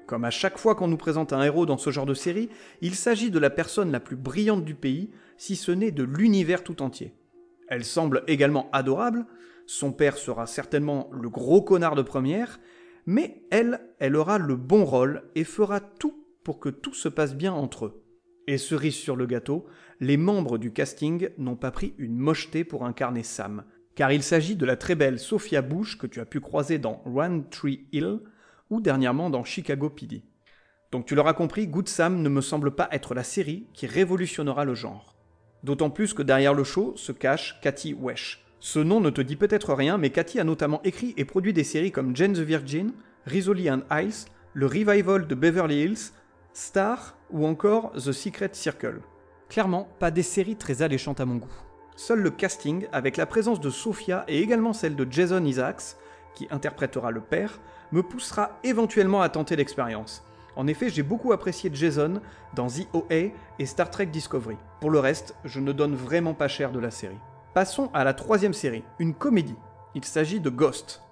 Comme 0.07 0.25
à 0.25 0.31
chaque 0.31 0.57
fois 0.57 0.77
qu'on 0.77 0.87
nous 0.87 0.97
présente 0.97 1.33
un 1.33 1.43
héros 1.43 1.67
dans 1.67 1.79
ce 1.79 1.91
genre 1.91 2.07
de 2.07 2.15
série, 2.15 2.49
il 2.81 2.95
s'agit 2.95 3.33
de 3.33 3.41
la 3.41 3.51
personne 3.51 3.91
la 3.91 3.99
plus 3.99 4.17
brillante 4.17 4.65
du 4.65 4.77
pays, 4.77 5.11
si 5.37 5.57
ce 5.57 5.73
n'est 5.73 5.91
de 5.91 6.05
l'univers 6.05 6.63
tout 6.63 6.81
entier. 6.81 7.13
Elle 7.69 7.85
semble 7.85 8.23
également 8.29 8.71
adorable, 8.73 9.27
son 9.67 9.91
père 9.91 10.17
sera 10.17 10.47
certainement 10.47 11.11
le 11.13 11.29
gros 11.29 11.61
connard 11.61 11.97
de 11.97 12.03
première, 12.03 12.61
mais 13.05 13.43
elle, 13.51 13.81
elle 13.99 14.15
aura 14.15 14.39
le 14.39 14.55
bon 14.55 14.85
rôle 14.85 15.25
et 15.35 15.45
fera 15.45 15.81
tout 15.81 16.28
pour 16.45 16.61
que 16.61 16.69
tout 16.69 16.95
se 16.95 17.09
passe 17.09 17.35
bien 17.35 17.53
entre 17.53 17.87
eux. 17.87 18.05
Et 18.47 18.59
cerise 18.59 18.95
sur 18.95 19.17
le 19.17 19.27
gâteau, 19.27 19.67
les 20.01 20.17
membres 20.17 20.59
du 20.59 20.73
casting 20.73 21.29
n'ont 21.39 21.57
pas 21.57 21.71
pris 21.71 21.95
une 21.99 22.17
mocheté 22.17 22.65
pour 22.65 22.85
incarner 22.85 23.23
Sam, 23.23 23.65
car 23.95 24.13
il 24.13 24.23
s'agit 24.23 24.57
de 24.57 24.65
la 24.65 24.77
très 24.77 24.95
belle 24.95 25.19
Sophia 25.19 25.61
Bush 25.61 25.99
que 25.99 26.07
tu 26.07 26.21
as 26.21 26.25
pu 26.25 26.41
croiser 26.41 26.79
dans 26.79 27.03
One 27.05 27.49
Tree 27.51 27.87
Hill, 27.93 28.21
ou 28.71 28.81
dernièrement 28.81 29.31
dans 29.31 29.45
Chicago 29.45 29.91
PD. 29.91 30.23
Donc 30.93 31.05
tu 31.05 31.15
l'auras 31.15 31.35
compris, 31.35 31.67
Good 31.67 31.89
Sam 31.89 32.23
ne 32.23 32.29
me 32.29 32.41
semble 32.41 32.71
pas 32.71 32.89
être 32.93 33.15
la 33.15 33.23
série 33.23 33.67
qui 33.75 33.87
révolutionnera 33.87 34.65
le 34.65 34.75
genre. 34.75 35.17
D'autant 35.63 35.91
plus 35.91 36.15
que 36.15 36.23
derrière 36.23 36.55
le 36.55 36.65
show 36.65 36.95
se 36.97 37.13
cache 37.13 37.59
Cathy 37.61 37.93
Wesh. 37.93 38.45
Ce 38.61 38.79
nom 38.79 39.01
ne 39.01 39.11
te 39.11 39.21
dit 39.21 39.37
peut-être 39.37 39.75
rien, 39.75 39.99
mais 39.99 40.11
Cathy 40.11 40.41
a 40.41 40.45
notamment 40.45 40.83
écrit 40.85 41.15
et 41.17 41.25
produit 41.25 41.53
des 41.53 41.65
séries 41.65 41.93
comme 41.93 42.17
Jane 42.17 42.33
the 42.33 42.39
Virgin, 42.39 42.93
Rizzoli 43.27 43.71
and 43.71 43.83
Ice, 43.93 44.27
le 44.55 44.67
revival 44.67 45.27
de 45.27 45.35
Beverly 45.35 45.83
Hills, 45.83 46.13
Star 46.59 47.15
ou 47.31 47.47
encore 47.47 47.93
The 47.93 48.11
Secret 48.11 48.51
Circle. 48.53 49.01
Clairement, 49.49 49.87
pas 50.01 50.11
des 50.11 50.25
séries 50.25 50.57
très 50.57 50.83
alléchantes 50.83 51.21
à 51.21 51.25
mon 51.25 51.37
goût. 51.37 51.55
Seul 51.95 52.19
le 52.19 52.31
casting, 52.31 52.89
avec 52.91 53.17
la 53.17 53.27
présence 53.27 53.61
de 53.61 53.71
Sophia 53.71 54.25
et 54.27 54.43
également 54.43 54.73
celle 54.73 54.97
de 54.97 55.07
Jason 55.09 55.45
Isaacs, 55.45 55.95
qui 56.35 56.49
interprétera 56.51 57.13
le 57.13 57.21
père, 57.21 57.61
me 57.93 58.03
poussera 58.03 58.59
éventuellement 58.65 59.23
à 59.23 59.29
tenter 59.29 59.55
l'expérience. 59.55 60.25
En 60.57 60.67
effet, 60.67 60.91
j'ai 60.91 61.05
beaucoup 61.05 61.33
apprécié 61.33 61.71
Jason 61.73 62.21
dans 62.57 62.67
The 62.67 62.89
OA 62.93 63.31
et 63.61 63.67
Star 63.67 63.89
Trek 63.89 64.07
Discovery. 64.07 64.57
Pour 64.81 64.91
le 64.91 64.99
reste, 64.99 65.37
je 65.45 65.61
ne 65.61 65.71
donne 65.71 65.95
vraiment 65.95 66.35
pas 66.35 66.49
cher 66.49 66.73
de 66.73 66.81
la 66.81 66.91
série. 66.91 67.21
Passons 67.55 67.89
à 67.95 68.03
la 68.03 68.15
troisième 68.15 68.53
série, 68.53 68.83
une 68.99 69.15
comédie. 69.15 69.55
Il 69.95 70.05
s'agit 70.05 70.41
de 70.41 70.51
Ghost. 70.51 71.03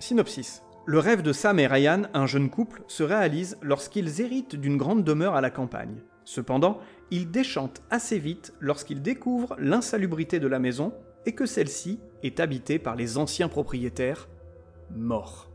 Synopsis. 0.00 0.64
Le 0.90 1.00
rêve 1.00 1.20
de 1.20 1.34
Sam 1.34 1.58
et 1.58 1.66
Ryan, 1.66 2.04
un 2.14 2.24
jeune 2.24 2.48
couple, 2.48 2.82
se 2.86 3.02
réalise 3.02 3.58
lorsqu'ils 3.60 4.22
héritent 4.22 4.56
d'une 4.56 4.78
grande 4.78 5.04
demeure 5.04 5.34
à 5.34 5.42
la 5.42 5.50
campagne. 5.50 6.00
Cependant, 6.24 6.80
ils 7.10 7.30
déchantent 7.30 7.82
assez 7.90 8.18
vite 8.18 8.54
lorsqu'ils 8.58 9.02
découvrent 9.02 9.54
l'insalubrité 9.58 10.40
de 10.40 10.46
la 10.46 10.58
maison 10.58 10.94
et 11.26 11.34
que 11.34 11.44
celle-ci 11.44 12.00
est 12.22 12.40
habitée 12.40 12.78
par 12.78 12.96
les 12.96 13.18
anciens 13.18 13.50
propriétaires 13.50 14.30
morts. 14.96 15.50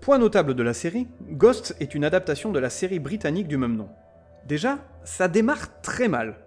Point 0.00 0.18
notable 0.18 0.54
de 0.54 0.64
la 0.64 0.74
série, 0.74 1.06
Ghost 1.30 1.76
est 1.78 1.94
une 1.94 2.04
adaptation 2.04 2.50
de 2.50 2.58
la 2.58 2.68
série 2.68 2.98
britannique 2.98 3.46
du 3.46 3.58
même 3.58 3.76
nom. 3.76 3.88
Déjà, 4.48 4.80
ça 5.04 5.28
démarre 5.28 5.80
très 5.82 6.08
mal. 6.08 6.40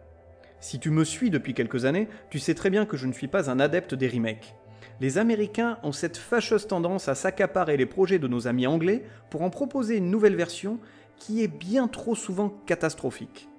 Si 0.60 0.78
tu 0.78 0.90
me 0.90 1.06
suis 1.06 1.30
depuis 1.30 1.54
quelques 1.54 1.86
années, 1.86 2.10
tu 2.30 2.40
sais 2.40 2.54
très 2.54 2.70
bien 2.70 2.86
que 2.86 2.98
je 2.98 3.08
ne 3.08 3.14
suis 3.14 3.30
pas 3.30 3.50
un 3.50 3.62
adepte 3.62 3.96
des 3.96 4.10
remakes. 4.10 4.56
Les 5.02 5.18
Américains 5.18 5.78
ont 5.84 5.92
cette 5.92 6.18
fâcheuse 6.18 6.68
tendance 6.68 7.10
à 7.10 7.16
s'accaparer 7.16 7.76
les 7.76 7.86
projets 7.86 8.20
de 8.20 8.28
nos 8.28 8.48
amis 8.48 8.68
anglais 8.68 9.04
pour 9.30 9.42
en 9.42 9.50
proposer 9.50 9.98
une 9.98 10.10
nouvelle 10.10 10.36
version 10.36 10.80
qui 11.18 11.44
est 11.44 11.48
bien 11.48 11.88
trop 11.88 12.16
souvent 12.16 12.50
catastrophique. 12.66 13.50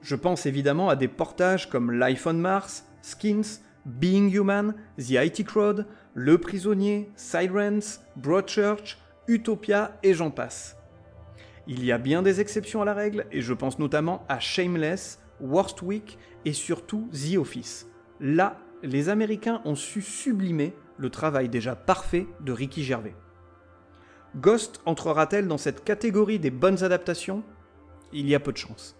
Je 0.00 0.14
pense 0.14 0.46
évidemment 0.46 0.88
à 0.88 0.96
des 0.96 1.08
portages 1.08 1.68
comme 1.68 1.92
Life 1.92 2.26
on 2.26 2.34
Mars, 2.34 2.86
Skins, 3.02 3.60
Being 3.84 4.32
Human, 4.32 4.74
The 4.98 5.10
IT 5.10 5.44
Crowd, 5.44 5.86
Le 6.14 6.38
Prisonnier, 6.38 7.10
Sirens, 7.16 8.00
Broadchurch, 8.16 8.98
Utopia 9.26 9.98
et 10.02 10.14
j'en 10.14 10.30
passe. 10.30 10.76
Il 11.66 11.84
y 11.84 11.92
a 11.92 11.98
bien 11.98 12.22
des 12.22 12.40
exceptions 12.40 12.80
à 12.80 12.86
la 12.86 12.94
règle, 12.94 13.26
et 13.30 13.42
je 13.42 13.52
pense 13.52 13.78
notamment 13.78 14.24
à 14.28 14.40
Shameless, 14.40 15.20
Worst 15.40 15.82
Week 15.82 16.16
et 16.46 16.54
surtout 16.54 17.10
The 17.12 17.36
Office. 17.36 17.86
Les 18.82 19.08
Américains 19.08 19.60
ont 19.64 19.74
su 19.74 20.02
sublimer 20.02 20.74
le 20.96 21.10
travail 21.10 21.48
déjà 21.48 21.74
parfait 21.76 22.26
de 22.40 22.52
Ricky 22.52 22.84
Gervais. 22.84 23.14
Ghost 24.36 24.80
entrera-t-elle 24.86 25.48
dans 25.48 25.58
cette 25.58 25.84
catégorie 25.84 26.38
des 26.38 26.50
bonnes 26.50 26.84
adaptations? 26.84 27.42
Il 28.12 28.28
y 28.28 28.34
a 28.34 28.40
peu 28.40 28.52
de 28.52 28.58
chance. 28.58 28.96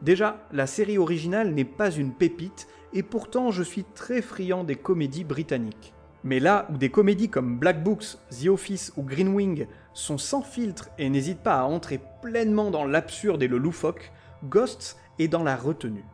Déjà, 0.00 0.46
la 0.52 0.66
série 0.66 0.98
originale 0.98 1.52
n'est 1.52 1.64
pas 1.64 1.90
une 1.90 2.14
pépite, 2.14 2.66
et 2.92 3.02
pourtant 3.02 3.50
je 3.50 3.62
suis 3.62 3.84
très 3.84 4.22
friand 4.22 4.64
des 4.64 4.76
comédies 4.76 5.24
britanniques. 5.24 5.94
Mais 6.24 6.40
là 6.40 6.66
où 6.72 6.76
des 6.76 6.90
comédies 6.90 7.28
comme 7.28 7.58
Black 7.58 7.82
Books, 7.82 8.16
The 8.30 8.48
Office 8.48 8.92
ou 8.96 9.02
Green 9.02 9.28
Wing 9.28 9.66
sont 9.92 10.18
sans 10.18 10.42
filtre 10.42 10.88
et 10.98 11.08
n'hésitent 11.08 11.42
pas 11.42 11.60
à 11.60 11.64
entrer 11.64 12.00
pleinement 12.22 12.70
dans 12.70 12.84
l'absurde 12.84 13.42
et 13.42 13.48
le 13.48 13.58
loufoque, 13.58 14.12
Ghosts 14.44 14.98
est 15.18 15.28
dans 15.28 15.42
la 15.42 15.56
retenue. 15.56 16.04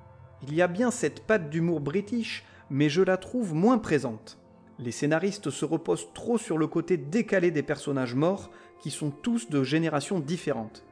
Il 0.43 0.55
y 0.55 0.62
a 0.62 0.69
bien 0.69 0.91
cette 0.91 1.27
patte 1.27 1.50
d'humour 1.50 1.81
british, 1.81 2.45
mais 2.70 2.88
je 2.88 3.02
la 3.02 3.16
trouve 3.16 3.54
moins 3.54 3.78
présente. 3.78 4.38
Les 4.78 4.92
scénaristes 4.92 5.50
se 5.50 5.64
reposent 5.64 6.12
trop 6.14 6.38
sur 6.38 6.58
le 6.58 6.66
côté 6.66 6.96
décalé 6.96 7.50
des 7.50 7.62
personnages 7.62 8.14
morts, 8.14 8.50
qui 8.80 8.90
sont 8.90 9.10
tous 9.10 9.50
de 9.50 9.64
générations 9.64 10.20
différentes. 10.20 10.84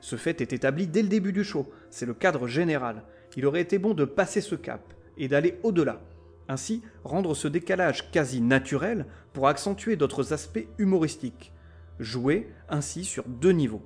Ce 0.00 0.16
fait 0.16 0.40
est 0.40 0.52
établi 0.52 0.86
dès 0.86 1.02
le 1.02 1.08
début 1.08 1.32
du 1.32 1.44
show, 1.44 1.66
c'est 1.90 2.06
le 2.06 2.14
cadre 2.14 2.46
général. 2.46 3.02
Il 3.36 3.44
aurait 3.44 3.60
été 3.60 3.78
bon 3.78 3.92
de 3.92 4.04
passer 4.04 4.40
ce 4.40 4.54
cap 4.54 4.94
et 5.18 5.28
d'aller 5.28 5.58
au-delà, 5.62 6.00
ainsi, 6.48 6.82
rendre 7.04 7.34
ce 7.34 7.48
décalage 7.48 8.10
quasi 8.10 8.40
naturel 8.40 9.06
pour 9.32 9.48
accentuer 9.48 9.96
d'autres 9.96 10.32
aspects 10.32 10.66
humoristiques. 10.78 11.52
Jouer 11.98 12.52
ainsi 12.68 13.04
sur 13.04 13.24
deux 13.24 13.52
niveaux. 13.52 13.82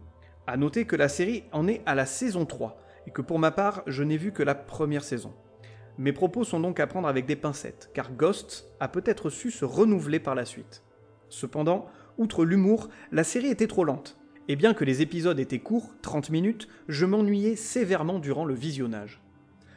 A 0.47 0.57
noter 0.57 0.85
que 0.85 0.97
la 0.97 1.09
série 1.09 1.45
en 1.53 1.69
est 1.69 1.83
à 1.87 1.95
la 1.95 2.07
saison 2.07 2.45
3, 2.45 2.79
et 3.07 3.11
que 3.11 3.23
pour 3.23 3.39
ma 3.39 3.51
part, 3.51 3.83
je 3.87 4.03
n'ai 4.03 4.17
vu 4.17 4.33
que 4.33 4.43
la 4.43 4.55
première 4.55 5.05
saison. 5.05 5.33
Mes 6.01 6.15
propos 6.15 6.45
sont 6.45 6.61
donc 6.61 6.81
à 6.81 6.87
prendre 6.87 7.09
avec 7.09 7.27
des 7.27 7.37
pincettes, 7.37 7.91
car 7.93 8.11
Ghost 8.15 8.73
a 8.81 8.89
peut-être 8.89 9.29
su 9.29 9.51
se 9.51 9.67
renouveler 9.67 10.19
par 10.19 10.35
la 10.35 10.47
suite. 10.47 10.83
Cependant, 11.29 11.89
outre 12.17 12.47
l'humour, 12.47 12.89
la 13.13 13.23
série 13.23 13.49
était 13.49 13.67
trop 13.67 13.85
lente. 13.85 14.19
Et 14.49 14.57
bien 14.57 14.73
que 14.73 14.87
les 14.87 15.03
épisodes 15.03 15.39
étaient 15.39 15.59
courts, 15.59 15.91
30 16.01 16.31
minutes, 16.31 16.69
je 16.89 17.05
m'ennuyais 17.05 17.55
sévèrement 17.55 18.19
durant 18.19 18.47
le 18.47 18.55
visionnage. 18.55 19.21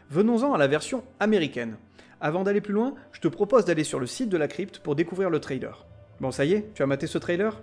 Venons-en 0.10 0.54
à 0.54 0.58
la 0.58 0.68
version 0.68 1.04
américaine. 1.20 1.76
Avant 2.22 2.46
d'aller 2.46 2.62
plus 2.62 2.74
loin, 2.74 2.94
je 3.12 3.20
te 3.20 3.28
propose 3.28 3.66
d'aller 3.66 3.84
sur 3.84 4.00
le 4.00 4.08
site 4.08 4.30
de 4.30 4.38
la 4.38 4.48
crypte 4.48 4.80
pour 4.80 4.96
découvrir 4.96 5.30
le 5.30 5.42
trailer. 5.42 5.86
Bon, 6.22 6.32
ça 6.32 6.46
y 6.46 6.54
est, 6.54 6.74
tu 6.74 6.84
as 6.84 6.88
maté 6.88 7.06
ce 7.06 7.18
trailer? 7.18 7.62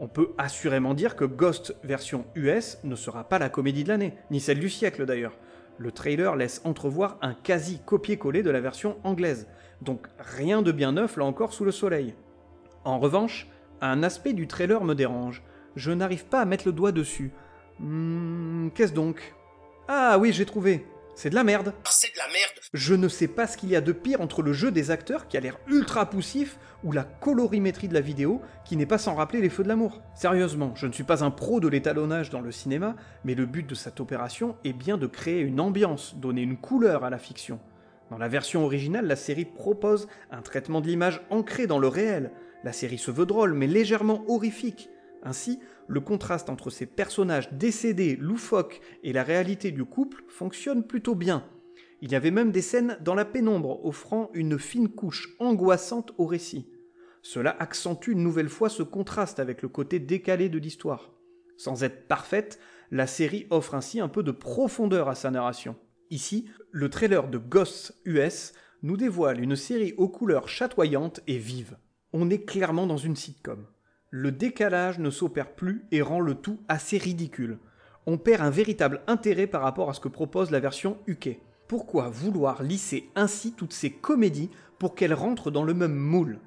On 0.00 0.08
peut 0.08 0.30
assurément 0.38 0.94
dire 0.94 1.16
que 1.16 1.26
Ghost 1.26 1.76
version 1.84 2.24
US 2.34 2.78
ne 2.82 2.96
sera 2.96 3.28
pas 3.28 3.38
la 3.38 3.50
comédie 3.50 3.84
de 3.84 3.88
l'année, 3.88 4.14
ni 4.30 4.40
celle 4.40 4.58
du 4.58 4.70
siècle 4.70 5.04
d'ailleurs. 5.04 5.36
Le 5.78 5.92
trailer 5.92 6.34
laisse 6.36 6.60
entrevoir 6.64 7.18
un 7.22 7.34
quasi 7.34 7.80
copier-coller 7.84 8.42
de 8.42 8.50
la 8.50 8.60
version 8.60 8.96
anglaise, 9.04 9.46
donc 9.80 10.06
rien 10.18 10.60
de 10.60 10.72
bien 10.72 10.92
neuf 10.92 11.16
là 11.16 11.24
encore 11.24 11.52
sous 11.52 11.64
le 11.64 11.70
soleil. 11.70 12.14
En 12.84 12.98
revanche, 12.98 13.48
un 13.80 14.02
aspect 14.02 14.32
du 14.32 14.48
trailer 14.48 14.82
me 14.82 14.94
dérange. 14.94 15.42
Je 15.76 15.92
n'arrive 15.92 16.26
pas 16.26 16.40
à 16.40 16.44
mettre 16.44 16.66
le 16.66 16.72
doigt 16.72 16.90
dessus. 16.90 17.30
Hmm, 17.78 18.70
qu'est-ce 18.74 18.92
donc? 18.92 19.34
Ah 19.86 20.18
oui, 20.18 20.32
j'ai 20.32 20.46
trouvé. 20.46 20.84
C'est 21.20 21.30
de 21.30 21.34
la 21.34 21.42
merde. 21.42 21.74
C'est 21.90 22.12
de 22.14 22.18
la 22.18 22.28
merde. 22.28 22.60
Je 22.72 22.94
ne 22.94 23.08
sais 23.08 23.26
pas 23.26 23.48
ce 23.48 23.56
qu'il 23.56 23.70
y 23.70 23.74
a 23.74 23.80
de 23.80 23.90
pire 23.90 24.20
entre 24.20 24.40
le 24.40 24.52
jeu 24.52 24.70
des 24.70 24.92
acteurs 24.92 25.26
qui 25.26 25.36
a 25.36 25.40
l'air 25.40 25.58
ultra 25.66 26.08
poussif 26.08 26.60
ou 26.84 26.92
la 26.92 27.02
colorimétrie 27.02 27.88
de 27.88 27.94
la 27.94 28.00
vidéo 28.00 28.40
qui 28.64 28.76
n'est 28.76 28.86
pas 28.86 28.98
sans 28.98 29.16
rappeler 29.16 29.40
les 29.40 29.48
feux 29.48 29.64
de 29.64 29.68
l'amour. 29.68 30.00
Sérieusement, 30.14 30.76
je 30.76 30.86
ne 30.86 30.92
suis 30.92 31.02
pas 31.02 31.24
un 31.24 31.32
pro 31.32 31.58
de 31.58 31.66
l'étalonnage 31.66 32.30
dans 32.30 32.40
le 32.40 32.52
cinéma, 32.52 32.94
mais 33.24 33.34
le 33.34 33.46
but 33.46 33.68
de 33.68 33.74
cette 33.74 33.98
opération 33.98 34.54
est 34.62 34.72
bien 34.72 34.96
de 34.96 35.08
créer 35.08 35.40
une 35.40 35.58
ambiance, 35.58 36.14
donner 36.14 36.42
une 36.42 36.56
couleur 36.56 37.02
à 37.02 37.10
la 37.10 37.18
fiction. 37.18 37.58
Dans 38.10 38.18
la 38.18 38.28
version 38.28 38.64
originale, 38.64 39.08
la 39.08 39.16
série 39.16 39.44
propose 39.44 40.06
un 40.30 40.40
traitement 40.40 40.80
de 40.80 40.86
l'image 40.86 41.20
ancré 41.30 41.66
dans 41.66 41.80
le 41.80 41.88
réel. 41.88 42.30
La 42.62 42.72
série 42.72 42.96
se 42.96 43.10
veut 43.10 43.26
drôle 43.26 43.54
mais 43.54 43.66
légèrement 43.66 44.22
horrifique. 44.28 44.88
Ainsi, 45.24 45.58
le 45.88 46.00
contraste 46.00 46.50
entre 46.50 46.70
ces 46.70 46.86
personnages 46.86 47.52
décédés, 47.52 48.16
loufoques, 48.16 48.80
et 49.02 49.12
la 49.12 49.24
réalité 49.24 49.72
du 49.72 49.84
couple 49.84 50.22
fonctionne 50.28 50.86
plutôt 50.86 51.14
bien. 51.14 51.44
Il 52.00 52.12
y 52.12 52.14
avait 52.14 52.30
même 52.30 52.52
des 52.52 52.62
scènes 52.62 52.98
dans 53.00 53.14
la 53.14 53.24
pénombre 53.24 53.84
offrant 53.84 54.30
une 54.34 54.58
fine 54.58 54.88
couche 54.88 55.34
angoissante 55.40 56.12
au 56.18 56.26
récit. 56.26 56.70
Cela 57.22 57.56
accentue 57.58 58.12
une 58.12 58.22
nouvelle 58.22 58.48
fois 58.48 58.68
ce 58.68 58.82
contraste 58.82 59.40
avec 59.40 59.62
le 59.62 59.68
côté 59.68 59.98
décalé 59.98 60.48
de 60.48 60.58
l'histoire. 60.58 61.12
Sans 61.56 61.82
être 61.82 62.06
parfaite, 62.06 62.60
La 62.90 63.06
série 63.06 63.46
offre 63.50 63.74
ainsi 63.74 64.00
un 64.00 64.08
peu 64.08 64.22
de 64.22 64.30
profondeur 64.30 65.10
à 65.10 65.14
sa 65.14 65.30
narration. 65.30 65.76
Ici, 66.08 66.48
le 66.70 66.88
trailer 66.88 67.28
de 67.28 67.36
Ghosts 67.36 67.94
US 68.06 68.54
nous 68.82 68.96
dévoile 68.96 69.42
une 69.42 69.56
série 69.56 69.92
aux 69.98 70.08
couleurs 70.08 70.48
chatoyantes 70.48 71.20
et 71.26 71.36
vives. 71.36 71.76
On 72.14 72.30
est 72.30 72.46
clairement 72.46 72.86
dans 72.86 72.96
une 72.96 73.16
sitcom. 73.16 73.66
Le 74.10 74.32
décalage 74.32 74.98
ne 74.98 75.10
s'opère 75.10 75.52
plus 75.52 75.84
et 75.92 76.00
rend 76.00 76.20
le 76.20 76.34
tout 76.34 76.60
assez 76.66 76.96
ridicule. 76.96 77.58
On 78.06 78.16
perd 78.16 78.40
un 78.40 78.48
véritable 78.48 79.02
intérêt 79.06 79.46
par 79.46 79.60
rapport 79.60 79.90
à 79.90 79.92
ce 79.92 80.00
que 80.00 80.08
propose 80.08 80.50
la 80.50 80.60
version 80.60 80.96
UK. 81.06 81.38
Pourquoi 81.66 82.08
vouloir 82.08 82.62
lisser 82.62 83.10
ainsi 83.16 83.52
toutes 83.52 83.74
ces 83.74 83.90
comédies 83.90 84.48
pour 84.78 84.94
qu'elles 84.94 85.12
rentrent 85.12 85.50
dans 85.50 85.62
le 85.62 85.74
même 85.74 85.94
moule? 85.94 86.38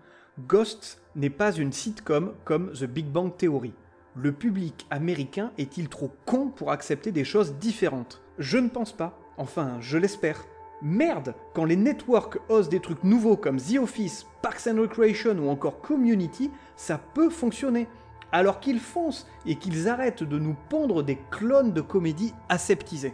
Ghosts 0.47 0.99
n'est 1.15 1.29
pas 1.29 1.51
une 1.51 1.71
sitcom 1.71 2.33
comme 2.45 2.71
The 2.71 2.85
Big 2.85 3.05
Bang 3.05 3.37
Theory. 3.37 3.73
Le 4.15 4.31
public 4.31 4.87
américain 4.89 5.51
est-il 5.59 5.87
trop 5.87 6.11
con 6.25 6.47
pour 6.47 6.71
accepter 6.71 7.11
des 7.11 7.23
choses 7.23 7.53
différentes? 7.59 8.23
Je 8.39 8.57
ne 8.57 8.69
pense 8.69 8.91
pas. 8.91 9.19
Enfin, 9.37 9.77
je 9.81 9.99
l'espère. 9.99 10.47
Merde, 10.81 11.35
quand 11.53 11.65
les 11.65 11.75
networks 11.75 12.39
osent 12.49 12.69
des 12.69 12.79
trucs 12.79 13.03
nouveaux 13.03 13.37
comme 13.37 13.57
The 13.57 13.77
Office, 13.77 14.25
Parks 14.41 14.67
and 14.67 14.81
Recreation 14.81 15.37
ou 15.37 15.49
encore 15.49 15.79
Community, 15.79 16.49
ça 16.75 16.97
peut 16.97 17.29
fonctionner. 17.29 17.87
Alors 18.31 18.59
qu'ils 18.59 18.79
foncent 18.79 19.27
et 19.45 19.55
qu'ils 19.55 19.89
arrêtent 19.89 20.23
de 20.23 20.39
nous 20.39 20.55
pondre 20.69 21.03
des 21.03 21.19
clones 21.29 21.73
de 21.73 21.81
comédies 21.81 22.33
aseptisées. 22.49 23.13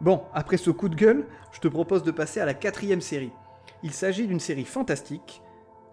Bon, 0.00 0.22
après 0.32 0.56
ce 0.56 0.70
coup 0.70 0.88
de 0.88 0.94
gueule, 0.94 1.26
je 1.52 1.60
te 1.60 1.68
propose 1.68 2.02
de 2.02 2.12
passer 2.12 2.40
à 2.40 2.46
la 2.46 2.54
quatrième 2.54 3.00
série. 3.00 3.32
Il 3.82 3.92
s'agit 3.92 4.26
d'une 4.26 4.40
série 4.40 4.64
fantastique, 4.64 5.42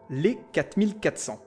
Les 0.10 0.40
4400. 0.54 1.42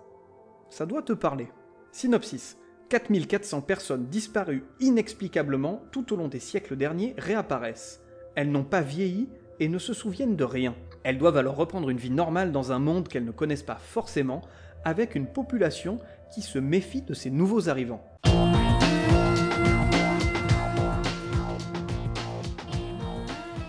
Ça 0.68 0.84
doit 0.84 1.02
te 1.02 1.12
parler. 1.12 1.48
Synopsis. 1.92 2.58
4400 2.88 3.60
personnes 3.62 4.06
disparues 4.06 4.64
inexplicablement 4.80 5.82
tout 5.92 6.12
au 6.12 6.16
long 6.16 6.28
des 6.28 6.40
siècles 6.40 6.76
derniers 6.76 7.14
réapparaissent. 7.18 8.02
Elles 8.34 8.50
n'ont 8.50 8.64
pas 8.64 8.80
vieilli 8.80 9.28
et 9.60 9.68
ne 9.68 9.78
se 9.78 9.92
souviennent 9.92 10.36
de 10.36 10.44
rien. 10.44 10.74
Elles 11.02 11.18
doivent 11.18 11.36
alors 11.36 11.56
reprendre 11.56 11.90
une 11.90 11.98
vie 11.98 12.10
normale 12.10 12.52
dans 12.52 12.72
un 12.72 12.78
monde 12.78 13.08
qu'elles 13.08 13.24
ne 13.24 13.30
connaissent 13.30 13.62
pas 13.62 13.78
forcément, 13.80 14.42
avec 14.84 15.14
une 15.14 15.26
population 15.26 15.98
qui 16.32 16.42
se 16.42 16.58
méfie 16.58 17.02
de 17.02 17.14
ces 17.14 17.30
nouveaux 17.30 17.68
arrivants. 17.68 18.04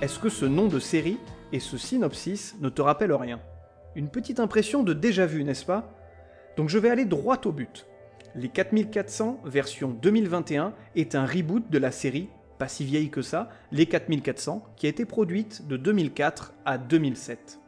Est-ce 0.02 0.20
que 0.20 0.30
ce 0.30 0.46
nom 0.46 0.68
de 0.68 0.80
série 0.80 1.18
et 1.52 1.60
ce 1.60 1.78
synopsis 1.78 2.56
ne 2.62 2.70
te 2.70 2.82
rappellent 2.82 3.14
rien? 3.14 3.40
Une 3.96 4.10
petite 4.10 4.40
impression 4.40 4.84
de 4.84 4.94
déjà 4.94 5.26
vu, 5.26 5.44
n'est-ce 5.44 5.66
pas? 5.66 5.94
Donc 6.58 6.70
je 6.70 6.78
vais 6.78 6.90
aller 6.90 7.06
droit 7.06 7.40
au 7.46 7.52
but. 7.52 7.86
Les 8.36 8.50
4400 8.50 9.42
version 9.46 9.90
2021 9.90 10.74
est 10.96 11.16
un 11.16 11.26
reboot 11.26 11.70
de 11.70 11.78
la 11.78 11.92
série 11.92 12.30
pas 12.60 12.68
si 12.68 12.84
vieille 12.86 13.10
que 13.10 13.24
ça, 13.24 13.50
Les 13.72 13.88
4400, 13.88 14.64
qui 14.76 14.86
a 14.86 14.90
été 14.90 15.06
produite 15.06 15.66
de 15.68 15.78
2004 15.78 16.54
à 16.66 16.78
2007. 16.78 17.60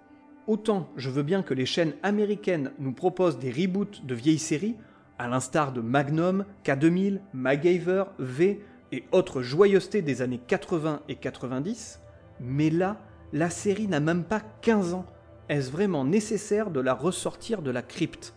Autant 0.47 0.89
je 0.97 1.09
veux 1.09 1.23
bien 1.23 1.41
que 1.41 1.53
les 1.53 1.65
chaînes 1.65 1.93
américaines 2.03 2.73
nous 2.77 2.91
proposent 2.91 3.39
des 3.39 3.51
reboots 3.51 4.05
de 4.05 4.13
vieilles 4.13 4.37
séries, 4.37 4.75
à 5.17 5.27
l'instar 5.27 5.71
de 5.71 5.81
Magnum, 5.81 6.45
K2000, 6.65 7.21
MacGyver, 7.33 8.03
V 8.19 8.61
et 8.91 9.05
autres 9.11 9.41
joyeusetés 9.41 10.01
des 10.01 10.21
années 10.21 10.41
80 10.45 11.01
et 11.07 11.15
90, 11.15 12.01
mais 12.41 12.69
là, 12.69 12.97
la 13.31 13.49
série 13.49 13.87
n'a 13.87 14.01
même 14.01 14.25
pas 14.25 14.41
15 14.61 14.93
ans. 14.93 15.05
Est-ce 15.47 15.71
vraiment 15.71 16.03
nécessaire 16.03 16.69
de 16.69 16.81
la 16.81 16.93
ressortir 16.93 17.61
de 17.61 17.71
la 17.71 17.81
crypte? 17.81 18.35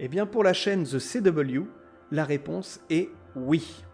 Eh 0.00 0.08
bien 0.08 0.26
pour 0.26 0.42
la 0.42 0.52
chaîne 0.52 0.82
The 0.82 0.98
CW, 0.98 1.62
la 2.10 2.24
réponse 2.24 2.80
est 2.90 3.10
oui 3.36 3.84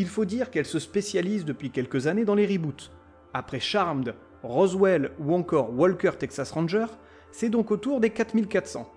il 0.00 0.08
faut 0.08 0.24
dire 0.24 0.50
qu'elle 0.50 0.64
se 0.64 0.78
spécialise 0.78 1.44
depuis 1.44 1.70
quelques 1.70 2.06
années 2.06 2.24
dans 2.24 2.34
les 2.34 2.46
reboots. 2.46 2.90
Après 3.34 3.60
Charmed, 3.60 4.14
Roswell 4.42 5.10
ou 5.18 5.34
encore 5.34 5.78
Walker 5.78 6.12
Texas 6.18 6.52
Ranger, 6.52 6.86
c'est 7.32 7.50
donc 7.50 7.70
au 7.70 7.76
tour 7.76 8.00
des 8.00 8.08
4400. 8.08 8.90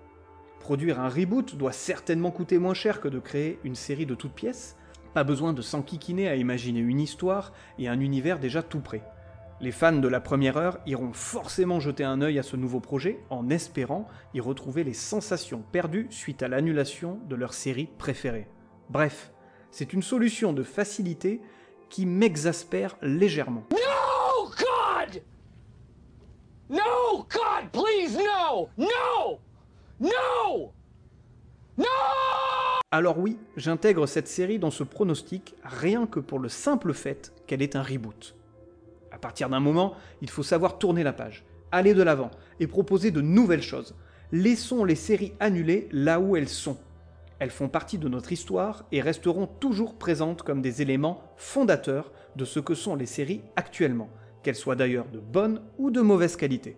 Produire 0.62 1.02
un 1.02 1.10
reboot 1.10 1.58
doit 1.58 1.74
certainement 1.74 2.32
coûter 2.32 2.58
moins 2.58 2.74
cher 2.74 3.02
que 3.02 3.10
de 3.10 3.20
créer 3.20 3.60
une 3.66 3.76
série 3.76 4.06
de 4.06 4.16
toutes 4.16 4.32
pièces, 4.32 4.78
pas 5.14 5.26
besoin 5.26 5.52
de 5.52 5.62
s'enquiquiner 5.62 6.30
à 6.30 6.38
imaginer 6.38 6.80
une 6.80 7.02
histoire 7.02 7.52
et 7.78 7.90
un 7.90 8.00
univers 8.00 8.40
déjà 8.40 8.64
tout 8.64 8.80
prêt. 8.80 9.04
Les 9.60 9.74
fans 9.74 9.92
de 9.92 10.08
la 10.08 10.22
première 10.22 10.56
heure 10.56 10.80
iront 10.86 11.12
forcément 11.12 11.82
jeter 11.82 12.06
un 12.06 12.22
œil 12.22 12.40
à 12.40 12.44
ce 12.44 12.56
nouveau 12.56 12.80
projet 12.80 13.20
en 13.30 13.50
espérant 13.50 14.08
y 14.34 14.40
retrouver 14.40 14.86
les 14.86 14.94
sensations 14.94 15.66
perdues 15.74 16.08
suite 16.12 16.44
à 16.44 16.48
l'annulation 16.48 17.20
de 17.28 17.36
leur 17.36 17.54
série 17.54 17.90
préférée. 17.98 18.48
Bref, 18.90 19.34
c'est 19.74 19.92
une 19.92 20.04
solution 20.04 20.54
de 20.54 20.62
facilité 20.62 21.42
qui 21.90 22.06
m'exaspère 22.06 22.96
légèrement. 23.02 23.64
No, 23.72 24.50
God! 24.50 25.24
No, 26.70 27.26
God, 27.28 27.72
please, 27.72 28.16
no! 28.16 28.70
No! 28.78 29.40
No! 30.00 30.72
No! 31.76 31.86
Alors 32.92 33.18
oui, 33.18 33.40
j'intègre 33.58 34.06
cette 34.06 34.28
série 34.28 34.60
dans 34.60 34.70
ce 34.70 34.84
pronostic 34.84 35.56
rien 35.64 36.06
que 36.06 36.20
pour 36.20 36.38
le 36.38 36.50
simple 36.50 36.94
fait 36.94 37.34
qu'elle 37.48 37.64
est 37.64 37.76
un 37.76 37.82
reboot. 37.82 38.36
À 39.12 39.18
partir 39.18 39.50
d'un 39.50 39.60
moment, 39.60 39.96
il 40.22 40.30
faut 40.30 40.44
savoir 40.44 40.78
tourner 40.78 41.02
la 41.02 41.14
page, 41.14 41.46
aller 41.72 41.96
de 41.96 42.04
l'avant 42.04 42.30
et 42.60 42.68
proposer 42.68 43.10
de 43.10 43.22
nouvelles 43.22 43.64
choses. 43.64 43.96
Laissons 44.32 44.84
les 44.84 44.96
séries 44.96 45.34
annulées 45.40 45.90
là 45.92 46.20
où 46.20 46.36
elles 46.36 46.50
sont 46.50 46.78
elles 47.44 47.50
font 47.50 47.68
partie 47.68 47.98
de 47.98 48.08
notre 48.08 48.32
histoire 48.32 48.86
et 48.94 49.02
resteront 49.02 49.48
toujours 49.48 49.96
présentes 49.96 50.44
comme 50.44 50.62
des 50.62 50.82
éléments 50.82 51.22
fondateurs 51.36 52.14
de 52.38 52.46
ce 52.46 52.62
que 52.62 52.74
sont 52.74 52.96
les 52.96 53.06
séries 53.06 53.42
actuellement, 53.58 54.10
qu'elles 54.44 54.56
soient 54.56 54.78
d'ailleurs 54.78 55.10
de 55.10 55.20
bonne 55.20 55.62
ou 55.78 55.92
de 55.92 56.00
mauvaise 56.00 56.38
qualité. 56.38 56.78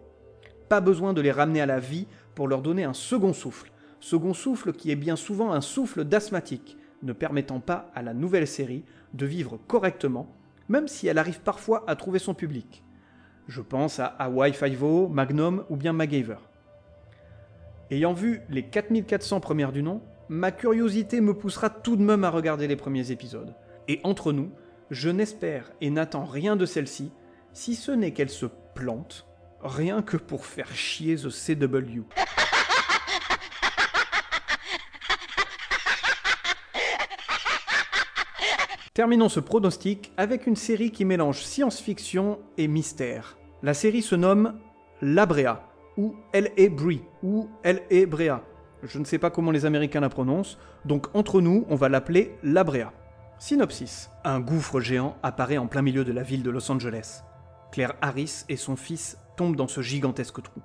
Pas 0.67 0.81
besoin 0.81 1.13
de 1.13 1.21
les 1.21 1.31
ramener 1.31 1.61
à 1.61 1.67
la 1.67 1.79
vie 1.79 2.07
pour 2.33 2.47
leur 2.47 2.63
donner 2.63 2.83
un 2.83 2.95
second 2.95 3.31
souffle, 3.31 3.71
second 3.99 4.33
souffle 4.33 4.73
qui 4.73 4.89
est 4.89 4.95
bien 4.95 5.15
souvent 5.15 5.53
un 5.53 5.61
souffle 5.61 6.03
d'asthmatique, 6.03 6.77
ne 7.03 7.13
permettant 7.13 7.59
pas 7.59 7.91
à 7.93 8.01
la 8.01 8.15
nouvelle 8.15 8.47
série 8.47 8.85
de 9.13 9.27
vivre 9.27 9.59
correctement, 9.67 10.35
même 10.67 10.87
si 10.87 11.05
elle 11.05 11.19
arrive 11.19 11.41
parfois 11.41 11.83
à 11.85 11.95
trouver 11.95 12.17
son 12.17 12.33
public. 12.33 12.83
Je 13.47 13.61
pense 13.61 13.99
à 13.99 14.07
Hawaii 14.07 14.53
Five-O, 14.53 15.09
Magnum 15.09 15.63
ou 15.69 15.75
bien 15.75 15.93
MacGyver. 15.93 16.37
Ayant 17.91 18.13
vu 18.13 18.41
les 18.49 18.63
4400 18.63 19.41
premières 19.41 19.71
du 19.71 19.83
nom, 19.83 20.01
ma 20.29 20.51
curiosité 20.51 21.21
me 21.21 21.33
poussera 21.33 21.69
tout 21.69 21.95
de 21.95 22.03
même 22.03 22.23
à 22.23 22.29
regarder 22.29 22.67
les 22.67 22.75
premiers 22.75 23.11
épisodes. 23.11 23.55
Et 23.87 23.99
entre 24.03 24.31
nous, 24.31 24.51
je 24.91 25.09
n'espère 25.09 25.71
et 25.81 25.89
n'attends 25.89 26.25
rien 26.25 26.55
de 26.55 26.65
celle-ci, 26.65 27.11
si 27.53 27.75
ce 27.75 27.91
n'est 27.91 28.11
qu'elle 28.11 28.29
se 28.29 28.45
plante, 28.73 29.27
rien 29.61 30.01
que 30.01 30.17
pour 30.17 30.45
faire 30.45 30.73
chier 30.73 31.15
The 31.15 31.29
CW. 31.29 32.01
Terminons 38.93 39.27
ce 39.27 39.41
pronostic 39.41 40.13
avec 40.15 40.47
une 40.47 40.55
série 40.55 40.91
qui 40.91 41.03
mélange 41.03 41.43
science-fiction 41.43 42.39
et 42.57 42.69
mystère. 42.69 43.37
La 43.61 43.73
série 43.73 44.01
se 44.01 44.15
nomme 44.15 44.57
Labrea, 45.01 45.69
ou 45.97 46.15
L.A. 46.31 46.69
Brie, 46.69 47.01
ou 47.21 47.49
L.A. 47.63 48.05
Brea, 48.05 48.41
je 48.87 48.99
ne 48.99 49.05
sais 49.05 49.17
pas 49.17 49.29
comment 49.29 49.51
les 49.51 49.65
Américains 49.65 49.99
la 49.99 50.09
prononcent, 50.09 50.57
donc 50.85 51.07
entre 51.13 51.41
nous, 51.41 51.65
on 51.69 51.75
va 51.75 51.89
l'appeler 51.89 52.37
La 52.43 52.63
Brea. 52.63 52.91
Synopsis. 53.37 54.09
Un 54.23 54.39
gouffre 54.39 54.79
géant 54.79 55.17
apparaît 55.21 55.57
en 55.57 55.67
plein 55.67 55.81
milieu 55.81 56.03
de 56.05 56.13
la 56.13 56.23
ville 56.23 56.43
de 56.43 56.49
Los 56.49 56.71
Angeles. 56.71 57.21
Claire 57.71 57.95
Harris 58.01 58.45
et 58.47 58.55
son 58.55 58.75
fils 58.75 59.17
tombent 59.35 59.55
dans 59.55 59.67
ce 59.67 59.81
gigantesque 59.81 60.41
trou. 60.41 60.61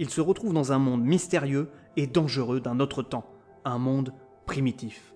Ils 0.00 0.10
se 0.10 0.20
retrouvent 0.20 0.52
dans 0.52 0.72
un 0.72 0.78
monde 0.78 1.04
mystérieux 1.04 1.70
et 1.96 2.06
dangereux 2.06 2.60
d'un 2.60 2.80
autre 2.80 3.02
temps, 3.02 3.30
un 3.64 3.78
monde 3.78 4.12
primitif. 4.46 5.14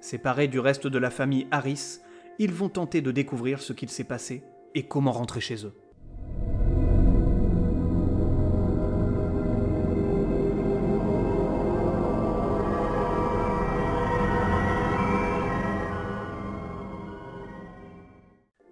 Séparés 0.00 0.48
du 0.48 0.60
reste 0.60 0.86
de 0.86 0.98
la 0.98 1.10
famille 1.10 1.46
Harris, 1.50 1.98
ils 2.38 2.52
vont 2.52 2.68
tenter 2.68 3.00
de 3.00 3.10
découvrir 3.10 3.60
ce 3.60 3.72
qu'il 3.72 3.90
s'est 3.90 4.04
passé 4.04 4.44
et 4.74 4.86
comment 4.86 5.12
rentrer 5.12 5.40
chez 5.40 5.66
eux. 5.66 5.74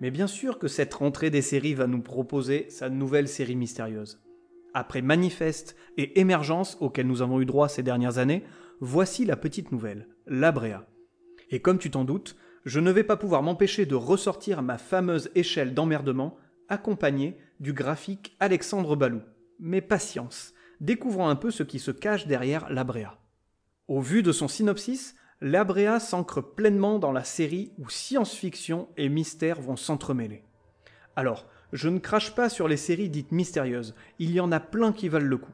Mais 0.07 0.12
bien 0.12 0.29
sûr 0.29 0.61
que 0.61 0.69
cette 0.69 0.95
rentrée 0.95 1.31
des 1.31 1.42
séries 1.42 1.75
va 1.75 1.88
nous 1.88 2.01
proposer 2.01 2.66
sa 2.71 2.88
nouvelle 2.88 3.27
série 3.27 3.57
mystérieuse. 3.57 4.23
Après 4.73 5.03
Manifeste 5.03 5.75
et 5.97 6.21
Émergence 6.21 6.77
auxquelles 6.79 7.09
nous 7.09 7.23
avons 7.23 7.40
eu 7.40 7.45
droit 7.45 7.69
ces 7.69 7.83
dernières 7.83 8.19
années, 8.19 8.45
voici 8.79 9.25
la 9.25 9.37
petite 9.37 9.73
nouvelle, 9.73 10.07
Labrea. 10.29 10.87
Et 11.51 11.61
comme 11.61 11.81
tu 11.81 11.90
t'en 11.90 12.05
doutes, 12.05 12.37
je 12.64 12.79
ne 12.79 12.92
vais 12.92 13.03
pas 13.03 13.16
pouvoir 13.16 13.42
m'empêcher 13.42 13.85
de 13.85 13.97
ressortir 13.97 14.62
ma 14.62 14.79
fameuse 14.79 15.29
échelle 15.35 15.75
d'emmerdement 15.75 16.37
accompagnée 16.69 17.37
du 17.59 17.73
graphique 17.73 18.37
Alexandre 18.38 18.95
Balou. 18.95 19.23
Mais 19.59 19.81
patience, 19.81 20.55
découvrons 20.81 21.27
un 21.27 21.35
peu 21.35 21.51
ce 21.51 21.64
qui 21.64 21.81
se 21.81 21.90
cache 21.90 22.29
derrière 22.29 22.71
Labrea. 22.71 23.19
Au 23.88 24.01
vu 24.01 24.23
de 24.23 24.31
son 24.31 24.47
synopsis, 24.47 25.16
l'Abrea 25.40 26.01
s'ancre 26.01 26.40
pleinement 26.40 26.99
dans 26.99 27.12
la 27.12 27.25
série 27.25 27.70
où 27.79 27.90
science-fiction 27.90 28.88
et 28.96 29.09
mystère 29.09 29.61
vont 29.61 29.77
s'entremêler. 29.77 30.42
Alors, 31.14 31.46
je 31.72 31.88
ne 31.88 31.99
crache 31.99 32.35
pas 32.35 32.49
sur 32.49 32.68
les 32.68 32.77
séries 32.77 33.11
dites 33.11 33.33
mystérieuses, 33.33 33.94
il 34.18 34.31
y 34.31 34.40
en 34.40 34.53
a 34.53 34.61
plein 34.61 34.92
qui 34.92 35.09
valent 35.09 35.27
le 35.27 35.37
coup. 35.37 35.53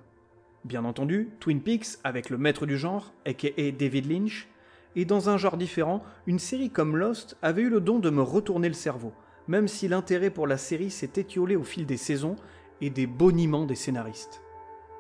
Bien 0.65 0.85
entendu, 0.85 1.31
Twin 1.41 1.61
Peaks, 1.61 1.99
avec 2.05 2.31
le 2.31 2.39
maître 2.39 2.67
du 2.67 2.79
genre, 2.79 3.13
aka 3.27 3.49
David 3.77 4.11
Lynch, 4.11 4.49
et 4.95 5.05
dans 5.05 5.31
un 5.31 5.37
genre 5.37 5.57
différent, 5.57 6.05
une 6.27 6.39
série 6.39 6.71
comme 6.71 6.97
Lost 6.97 7.37
avait 7.43 7.63
eu 7.63 7.71
le 7.71 7.81
don 7.81 7.99
de 7.99 8.11
me 8.11 8.23
retourner 8.23 8.69
le 8.69 8.75
cerveau, 8.75 9.13
même 9.49 9.67
si 9.67 9.89
l'intérêt 9.89 10.31
pour 10.31 10.47
la 10.47 10.59
série 10.59 10.91
s'est 10.91 11.13
étiolé 11.17 11.57
au 11.57 11.65
fil 11.65 11.87
des 11.87 11.97
saisons 11.97 12.37
et 12.81 12.91
des 12.91 13.07
boniments 13.07 13.65
des 13.65 13.75
scénaristes. 13.75 14.43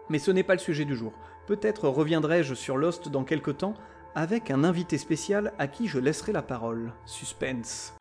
Mais 0.08 0.18
ce 0.18 0.30
n'est 0.30 0.42
pas 0.42 0.54
le 0.54 0.60
sujet 0.60 0.84
du 0.84 0.96
jour. 0.96 1.12
Peut-être 1.46 1.88
reviendrai-je 1.88 2.54
sur 2.54 2.76
Lost 2.76 3.08
dans 3.08 3.24
quelques 3.24 3.58
temps 3.58 3.74
avec 4.14 4.51
un 4.51 4.64
invité 4.64 4.98
spécial 4.98 5.53
à 5.59 5.68
qui 5.68 5.88
je 5.88 5.98
laisserai 5.98 6.33
la 6.33 6.42
parole. 6.42 6.92
Suspense. 7.07 7.94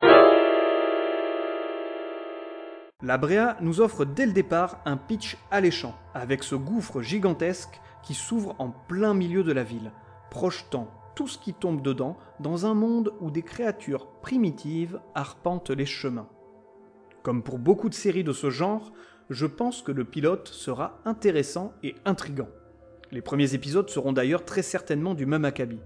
La 3.02 3.18
Brea 3.18 3.56
nous 3.60 3.80
offre 3.80 4.04
dès 4.04 4.26
le 4.26 4.32
départ 4.32 4.80
un 4.84 4.96
pitch 4.96 5.36
alléchant, 5.50 5.94
avec 6.14 6.44
ce 6.44 6.54
gouffre 6.54 7.02
gigantesque 7.02 7.80
qui 8.04 8.14
s'ouvre 8.14 8.54
en 8.58 8.70
plein 8.70 9.14
milieu 9.14 9.42
de 9.42 9.52
la 9.52 9.64
ville, 9.64 9.90
projetant 10.30 10.88
tout 11.16 11.28
ce 11.28 11.38
qui 11.38 11.52
tombe 11.52 11.82
dedans 11.82 12.16
dans 12.40 12.64
un 12.64 12.74
monde 12.74 13.12
où 13.20 13.30
des 13.30 13.42
créatures 13.42 14.06
primitives 14.20 15.00
arpentent 15.14 15.70
les 15.70 15.86
chemins. 15.86 16.28
Comme 17.22 17.42
pour 17.42 17.58
beaucoup 17.58 17.88
de 17.88 17.94
séries 17.94 18.24
de 18.24 18.32
ce 18.32 18.50
genre, 18.50 18.92
je 19.30 19.46
pense 19.46 19.82
que 19.82 19.92
le 19.92 20.04
pilote 20.04 20.48
sera 20.48 21.00
intéressant 21.04 21.72
et 21.82 21.94
intrigant. 22.04 22.48
Les 23.10 23.20
premiers 23.20 23.54
épisodes 23.54 23.90
seront 23.90 24.12
d'ailleurs 24.12 24.44
très 24.44 24.62
certainement 24.62 25.14
du 25.14 25.26
même 25.26 25.44
acabit. 25.44 25.80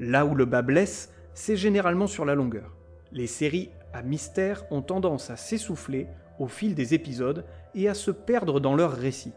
Là 0.00 0.26
où 0.26 0.34
le 0.34 0.44
bas 0.44 0.62
blesse, 0.62 1.12
c'est 1.34 1.56
généralement 1.56 2.06
sur 2.06 2.24
la 2.24 2.34
longueur. 2.34 2.76
Les 3.12 3.26
séries 3.26 3.70
à 3.92 4.02
mystère 4.02 4.64
ont 4.72 4.82
tendance 4.82 5.30
à 5.30 5.36
s'essouffler 5.36 6.08
au 6.38 6.48
fil 6.48 6.74
des 6.74 6.94
épisodes 6.94 7.44
et 7.74 7.88
à 7.88 7.94
se 7.94 8.10
perdre 8.10 8.60
dans 8.60 8.74
leur 8.74 8.92
récit. 8.92 9.32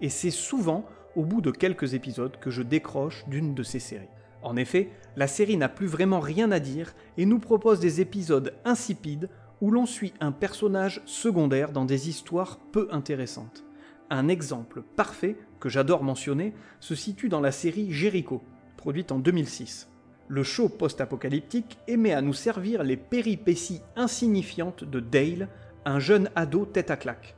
Et 0.00 0.08
c'est 0.08 0.30
souvent 0.30 0.84
au 1.16 1.24
bout 1.24 1.40
de 1.40 1.50
quelques 1.50 1.94
épisodes 1.94 2.38
que 2.38 2.50
je 2.50 2.62
décroche 2.62 3.24
d'une 3.28 3.54
de 3.54 3.62
ces 3.62 3.80
séries. 3.80 4.08
En 4.42 4.56
effet, 4.56 4.90
la 5.16 5.26
série 5.26 5.56
n'a 5.56 5.68
plus 5.68 5.88
vraiment 5.88 6.20
rien 6.20 6.52
à 6.52 6.60
dire 6.60 6.94
et 7.16 7.26
nous 7.26 7.40
propose 7.40 7.80
des 7.80 8.00
épisodes 8.00 8.54
insipides 8.64 9.28
où 9.60 9.72
l'on 9.72 9.86
suit 9.86 10.14
un 10.20 10.30
personnage 10.30 11.02
secondaire 11.06 11.72
dans 11.72 11.84
des 11.84 12.08
histoires 12.08 12.58
peu 12.70 12.86
intéressantes. 12.92 13.64
Un 14.10 14.28
exemple 14.28 14.82
parfait, 14.96 15.36
que 15.58 15.68
j'adore 15.68 16.04
mentionner, 16.04 16.54
se 16.78 16.94
situe 16.94 17.28
dans 17.28 17.40
la 17.40 17.50
série 17.50 17.90
Jericho, 17.90 18.42
produite 18.88 19.12
en 19.12 19.18
2006. 19.18 19.86
Le 20.28 20.42
show 20.42 20.70
post-apocalyptique 20.70 21.76
aimait 21.88 22.14
à 22.14 22.22
nous 22.22 22.32
servir 22.32 22.82
les 22.82 22.96
péripéties 22.96 23.82
insignifiantes 23.96 24.82
de 24.82 24.98
Dale, 24.98 25.50
un 25.84 25.98
jeune 25.98 26.30
ado 26.34 26.64
tête 26.64 26.90
à 26.90 26.96
claque. 26.96 27.36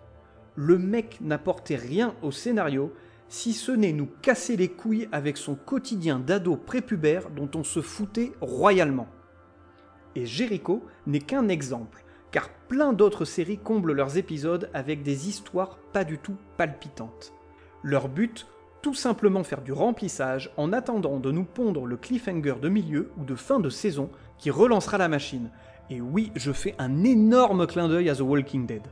Le 0.55 0.79
mec 0.79 1.19
n'apportait 1.21 1.75
rien 1.75 2.15
au 2.23 2.31
scénario 2.31 2.93
si 3.29 3.53
ce 3.53 3.73
n'est 3.73 3.93
nous 3.93 4.09
casser 4.23 4.57
les 4.57 4.69
couilles 4.69 5.09
avec 5.11 5.37
son 5.37 5.57
quotidien 5.57 6.21
d'ado 6.21 6.55
prépubère 6.55 7.31
dont 7.31 7.51
on 7.57 7.65
se 7.65 7.83
foutait 7.83 8.31
royalement. 8.41 9.09
Et 10.15 10.27
Jericho 10.27 10.85
n'est 11.09 11.19
qu'un 11.19 11.49
exemple, 11.49 12.05
car 12.31 12.49
plein 12.69 12.93
d'autres 12.93 13.25
séries 13.25 13.59
comblent 13.59 13.93
leurs 13.93 14.19
épisodes 14.19 14.71
avec 14.73 15.03
des 15.03 15.29
histoires 15.29 15.79
pas 15.93 16.05
du 16.05 16.19
tout 16.19 16.37
palpitantes. 16.57 17.33
Leur 17.83 18.09
but, 18.09 18.47
tout 18.83 18.95
simplement 18.95 19.45
faire 19.45 19.63
du 19.63 19.73
remplissage 19.73 20.51
en 20.57 20.73
attendant 20.73 21.19
de 21.19 21.31
nous 21.31 21.45
pondre 21.45 21.87
le 21.87 21.97
cliffhanger 21.97 22.55
de 22.61 22.69
milieu 22.69 23.11
ou 23.19 23.25
de 23.25 23.35
fin 23.35 23.61
de 23.61 23.69
saison 23.69 24.11
qui 24.39 24.51
relancera 24.51 24.99
la 24.99 25.09
machine. 25.09 25.51
Et 25.91 26.01
oui, 26.01 26.33
je 26.35 26.53
fais 26.53 26.75
un 26.79 27.05
énorme 27.05 27.67
clin 27.67 27.89
d'œil 27.89 28.09
à 28.09 28.15
The 28.15 28.21
Walking 28.21 28.67
Dead. 28.67 28.83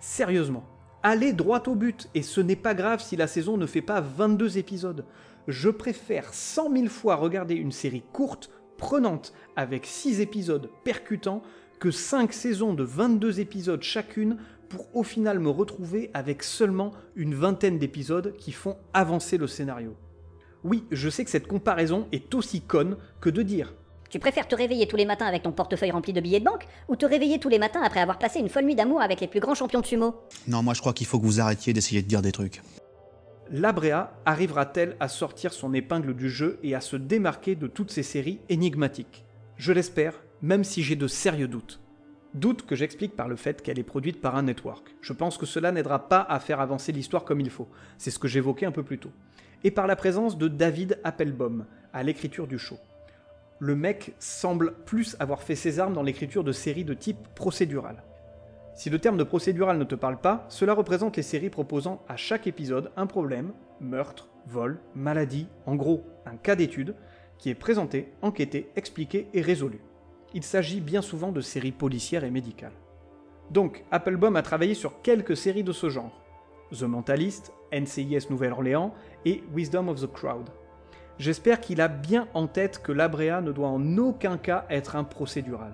Sérieusement, 0.00 0.64
allez 1.02 1.32
droit 1.32 1.62
au 1.68 1.74
but, 1.74 2.08
et 2.14 2.22
ce 2.22 2.40
n'est 2.40 2.56
pas 2.56 2.74
grave 2.74 3.00
si 3.00 3.16
la 3.16 3.26
saison 3.26 3.56
ne 3.56 3.66
fait 3.66 3.82
pas 3.82 4.00
22 4.00 4.58
épisodes. 4.58 5.04
Je 5.48 5.70
préfère 5.70 6.34
100 6.34 6.72
000 6.72 6.86
fois 6.88 7.16
regarder 7.16 7.54
une 7.54 7.72
série 7.72 8.02
courte, 8.12 8.50
prenante, 8.78 9.32
avec 9.56 9.86
6 9.86 10.20
épisodes 10.20 10.70
percutants, 10.84 11.42
que 11.78 11.90
5 11.90 12.32
saisons 12.32 12.74
de 12.74 12.84
22 12.84 13.40
épisodes 13.40 13.82
chacune 13.82 14.38
pour 14.72 14.88
au 14.96 15.02
final 15.02 15.38
me 15.38 15.50
retrouver 15.50 16.10
avec 16.14 16.42
seulement 16.42 16.92
une 17.14 17.34
vingtaine 17.34 17.78
d'épisodes 17.78 18.34
qui 18.38 18.52
font 18.52 18.76
avancer 18.94 19.36
le 19.36 19.46
scénario. 19.46 19.94
Oui, 20.64 20.84
je 20.90 21.10
sais 21.10 21.24
que 21.24 21.30
cette 21.30 21.46
comparaison 21.46 22.08
est 22.10 22.34
aussi 22.34 22.62
conne 22.62 22.96
que 23.20 23.28
de 23.28 23.42
dire 23.42 23.74
Tu 24.08 24.18
préfères 24.18 24.48
te 24.48 24.54
réveiller 24.54 24.88
tous 24.88 24.96
les 24.96 25.04
matins 25.04 25.26
avec 25.26 25.42
ton 25.42 25.52
portefeuille 25.52 25.90
rempli 25.90 26.14
de 26.14 26.20
billets 26.22 26.40
de 26.40 26.46
banque 26.46 26.66
ou 26.88 26.96
te 26.96 27.04
réveiller 27.04 27.38
tous 27.38 27.50
les 27.50 27.58
matins 27.58 27.82
après 27.82 28.00
avoir 28.00 28.18
passé 28.18 28.38
une 28.38 28.48
folle 28.48 28.64
nuit 28.64 28.74
d'amour 28.74 29.02
avec 29.02 29.20
les 29.20 29.28
plus 29.28 29.40
grands 29.40 29.54
champions 29.54 29.80
de 29.80 29.86
sumo? 29.86 30.14
Non, 30.48 30.62
moi 30.62 30.72
je 30.72 30.80
crois 30.80 30.94
qu'il 30.94 31.06
faut 31.06 31.20
que 31.20 31.26
vous 31.26 31.40
arrêtiez 31.40 31.74
d'essayer 31.74 32.00
de 32.00 32.08
dire 32.08 32.22
des 32.22 32.32
trucs. 32.32 32.62
L'Abrea 33.50 34.14
arrivera-t-elle 34.24 34.96
à 35.00 35.08
sortir 35.08 35.52
son 35.52 35.74
épingle 35.74 36.14
du 36.14 36.30
jeu 36.30 36.58
et 36.62 36.74
à 36.74 36.80
se 36.80 36.96
démarquer 36.96 37.56
de 37.56 37.66
toutes 37.66 37.90
ces 37.90 38.02
séries 38.02 38.40
énigmatiques? 38.48 39.26
Je 39.58 39.72
l'espère, 39.72 40.22
même 40.40 40.64
si 40.64 40.82
j'ai 40.82 40.96
de 40.96 41.08
sérieux 41.08 41.48
doutes. 41.48 41.81
Doute 42.34 42.64
que 42.64 42.74
j'explique 42.74 43.14
par 43.14 43.28
le 43.28 43.36
fait 43.36 43.60
qu'elle 43.60 43.78
est 43.78 43.82
produite 43.82 44.22
par 44.22 44.36
un 44.36 44.44
network. 44.44 44.96
Je 45.02 45.12
pense 45.12 45.36
que 45.36 45.44
cela 45.44 45.70
n'aidera 45.70 46.08
pas 46.08 46.22
à 46.22 46.40
faire 46.40 46.60
avancer 46.60 46.90
l'histoire 46.90 47.26
comme 47.26 47.40
il 47.40 47.50
faut. 47.50 47.68
C'est 47.98 48.10
ce 48.10 48.18
que 48.18 48.26
j'évoquais 48.26 48.64
un 48.64 48.72
peu 48.72 48.82
plus 48.82 48.98
tôt. 48.98 49.12
Et 49.64 49.70
par 49.70 49.86
la 49.86 49.96
présence 49.96 50.38
de 50.38 50.48
David 50.48 50.98
Appelbaum 51.04 51.66
à 51.92 52.02
l'écriture 52.02 52.46
du 52.46 52.58
show. 52.58 52.78
Le 53.58 53.76
mec 53.76 54.14
semble 54.18 54.72
plus 54.86 55.14
avoir 55.20 55.42
fait 55.42 55.54
ses 55.54 55.78
armes 55.78 55.92
dans 55.92 56.02
l'écriture 56.02 56.42
de 56.42 56.52
séries 56.52 56.86
de 56.86 56.94
type 56.94 57.28
procédural. 57.34 58.02
Si 58.74 58.88
le 58.88 58.98
terme 58.98 59.18
de 59.18 59.24
procédural 59.24 59.76
ne 59.76 59.84
te 59.84 59.94
parle 59.94 60.18
pas, 60.18 60.46
cela 60.48 60.72
représente 60.72 61.18
les 61.18 61.22
séries 61.22 61.50
proposant 61.50 62.02
à 62.08 62.16
chaque 62.16 62.46
épisode 62.46 62.92
un 62.96 63.06
problème, 63.06 63.52
meurtre, 63.78 64.28
vol, 64.46 64.80
maladie, 64.94 65.48
en 65.66 65.76
gros 65.76 66.06
un 66.24 66.36
cas 66.36 66.56
d'étude, 66.56 66.94
qui 67.36 67.50
est 67.50 67.54
présenté, 67.54 68.10
enquêté, 68.22 68.70
expliqué 68.74 69.28
et 69.34 69.42
résolu 69.42 69.80
il 70.34 70.42
s'agit 70.42 70.80
bien 70.80 71.02
souvent 71.02 71.32
de 71.32 71.40
séries 71.40 71.72
policières 71.72 72.24
et 72.24 72.30
médicales. 72.30 72.72
Donc, 73.50 73.84
Applebaum 73.90 74.36
a 74.36 74.42
travaillé 74.42 74.74
sur 74.74 75.02
quelques 75.02 75.36
séries 75.36 75.64
de 75.64 75.72
ce 75.72 75.90
genre. 75.90 76.22
The 76.72 76.84
Mentalist, 76.84 77.52
NCIS 77.72 78.30
Nouvelle-Orléans 78.30 78.94
et 79.24 79.42
Wisdom 79.54 79.88
of 79.88 80.00
the 80.00 80.10
Crowd. 80.10 80.48
J'espère 81.18 81.60
qu'il 81.60 81.80
a 81.80 81.88
bien 81.88 82.28
en 82.32 82.46
tête 82.46 82.80
que 82.82 82.92
l'Abrea 82.92 83.42
ne 83.42 83.52
doit 83.52 83.68
en 83.68 83.98
aucun 83.98 84.38
cas 84.38 84.64
être 84.70 84.96
un 84.96 85.04
procédural. 85.04 85.72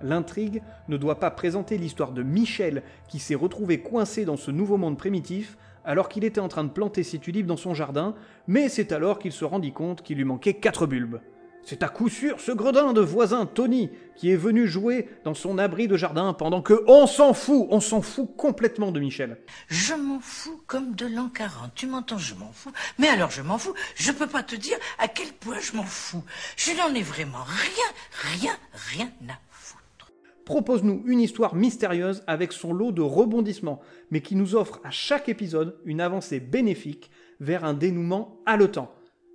L'intrigue 0.00 0.62
ne 0.88 0.96
doit 0.96 1.18
pas 1.18 1.30
présenter 1.30 1.76
l'histoire 1.76 2.12
de 2.12 2.22
Michel 2.22 2.82
qui 3.08 3.18
s'est 3.18 3.34
retrouvé 3.34 3.80
coincé 3.80 4.24
dans 4.24 4.36
ce 4.36 4.50
nouveau 4.50 4.76
monde 4.76 4.96
primitif 4.96 5.58
alors 5.84 6.08
qu'il 6.08 6.24
était 6.24 6.40
en 6.40 6.48
train 6.48 6.64
de 6.64 6.70
planter 6.70 7.02
ses 7.02 7.18
tulipes 7.18 7.46
dans 7.46 7.56
son 7.56 7.74
jardin, 7.74 8.14
mais 8.46 8.68
c'est 8.68 8.92
alors 8.92 9.18
qu'il 9.18 9.32
se 9.32 9.44
rendit 9.44 9.72
compte 9.72 10.02
qu'il 10.02 10.18
lui 10.18 10.24
manquait 10.24 10.54
quatre 10.54 10.86
bulbes. 10.86 11.20
C'est 11.62 11.82
à 11.82 11.88
coup 11.88 12.08
sûr 12.08 12.40
ce 12.40 12.52
gredin 12.52 12.92
de 12.92 13.00
voisin 13.00 13.44
Tony 13.44 13.90
qui 14.16 14.30
est 14.30 14.36
venu 14.36 14.66
jouer 14.66 15.08
dans 15.24 15.34
son 15.34 15.58
abri 15.58 15.86
de 15.86 15.96
jardin 15.96 16.32
pendant 16.32 16.62
que 16.62 16.82
on 16.86 17.06
s'en 17.06 17.34
fout, 17.34 17.66
on 17.70 17.80
s'en 17.80 18.02
fout 18.02 18.28
complètement 18.36 18.90
de 18.90 19.00
Michel. 19.00 19.38
Je 19.68 19.94
m'en 19.94 20.18
fous 20.18 20.60
comme 20.66 20.94
de 20.94 21.06
l'an 21.06 21.28
40. 21.28 21.72
Tu 21.74 21.86
m'entends, 21.86 22.18
je 22.18 22.34
m'en 22.34 22.50
fous. 22.52 22.72
Mais 22.98 23.08
alors 23.08 23.30
je 23.30 23.42
m'en 23.42 23.58
fous. 23.58 23.74
Je 23.94 24.12
peux 24.12 24.26
pas 24.26 24.42
te 24.42 24.56
dire 24.56 24.78
à 24.98 25.08
quel 25.08 25.32
point 25.32 25.60
je 25.60 25.76
m'en 25.76 25.84
fous. 25.84 26.24
Je 26.56 26.72
n'en 26.72 26.94
ai 26.94 27.02
vraiment 27.02 27.44
rien, 27.44 28.40
rien, 28.40 28.56
rien 28.72 29.12
à 29.28 29.38
foutre. 29.50 30.10
Propose-nous 30.46 31.02
une 31.06 31.20
histoire 31.20 31.54
mystérieuse 31.54 32.24
avec 32.26 32.52
son 32.52 32.72
lot 32.72 32.92
de 32.92 33.02
rebondissements, 33.02 33.80
mais 34.10 34.22
qui 34.22 34.36
nous 34.36 34.54
offre 34.54 34.80
à 34.84 34.90
chaque 34.90 35.28
épisode 35.28 35.78
une 35.84 36.00
avancée 36.00 36.40
bénéfique 36.40 37.10
vers 37.40 37.64
un 37.64 37.74
dénouement 37.74 38.40
haletant. 38.46 38.90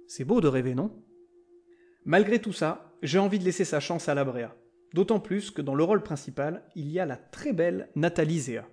C'est 0.08 0.26
beau 0.26 0.42
de 0.42 0.48
rêver, 0.48 0.74
non? 0.76 0.92
Malgré 2.06 2.40
tout 2.40 2.52
ça, 2.52 2.92
j'ai 3.02 3.18
envie 3.18 3.40
de 3.40 3.46
laisser 3.46 3.64
sa 3.64 3.80
chance 3.80 4.10
à 4.10 4.14
la 4.14 4.26
Brea. 4.26 4.54
D'autant 4.94 5.20
plus 5.20 5.52
que 5.52 5.62
dans 5.62 5.74
le 5.74 5.86
rôle 5.86 6.04
principal, 6.04 6.64
il 6.76 6.92
y 6.92 7.00
a 7.00 7.06
la 7.06 7.16
très 7.16 7.54
belle 7.54 7.90
Nathalie 7.96 8.40
Zea. 8.40 8.66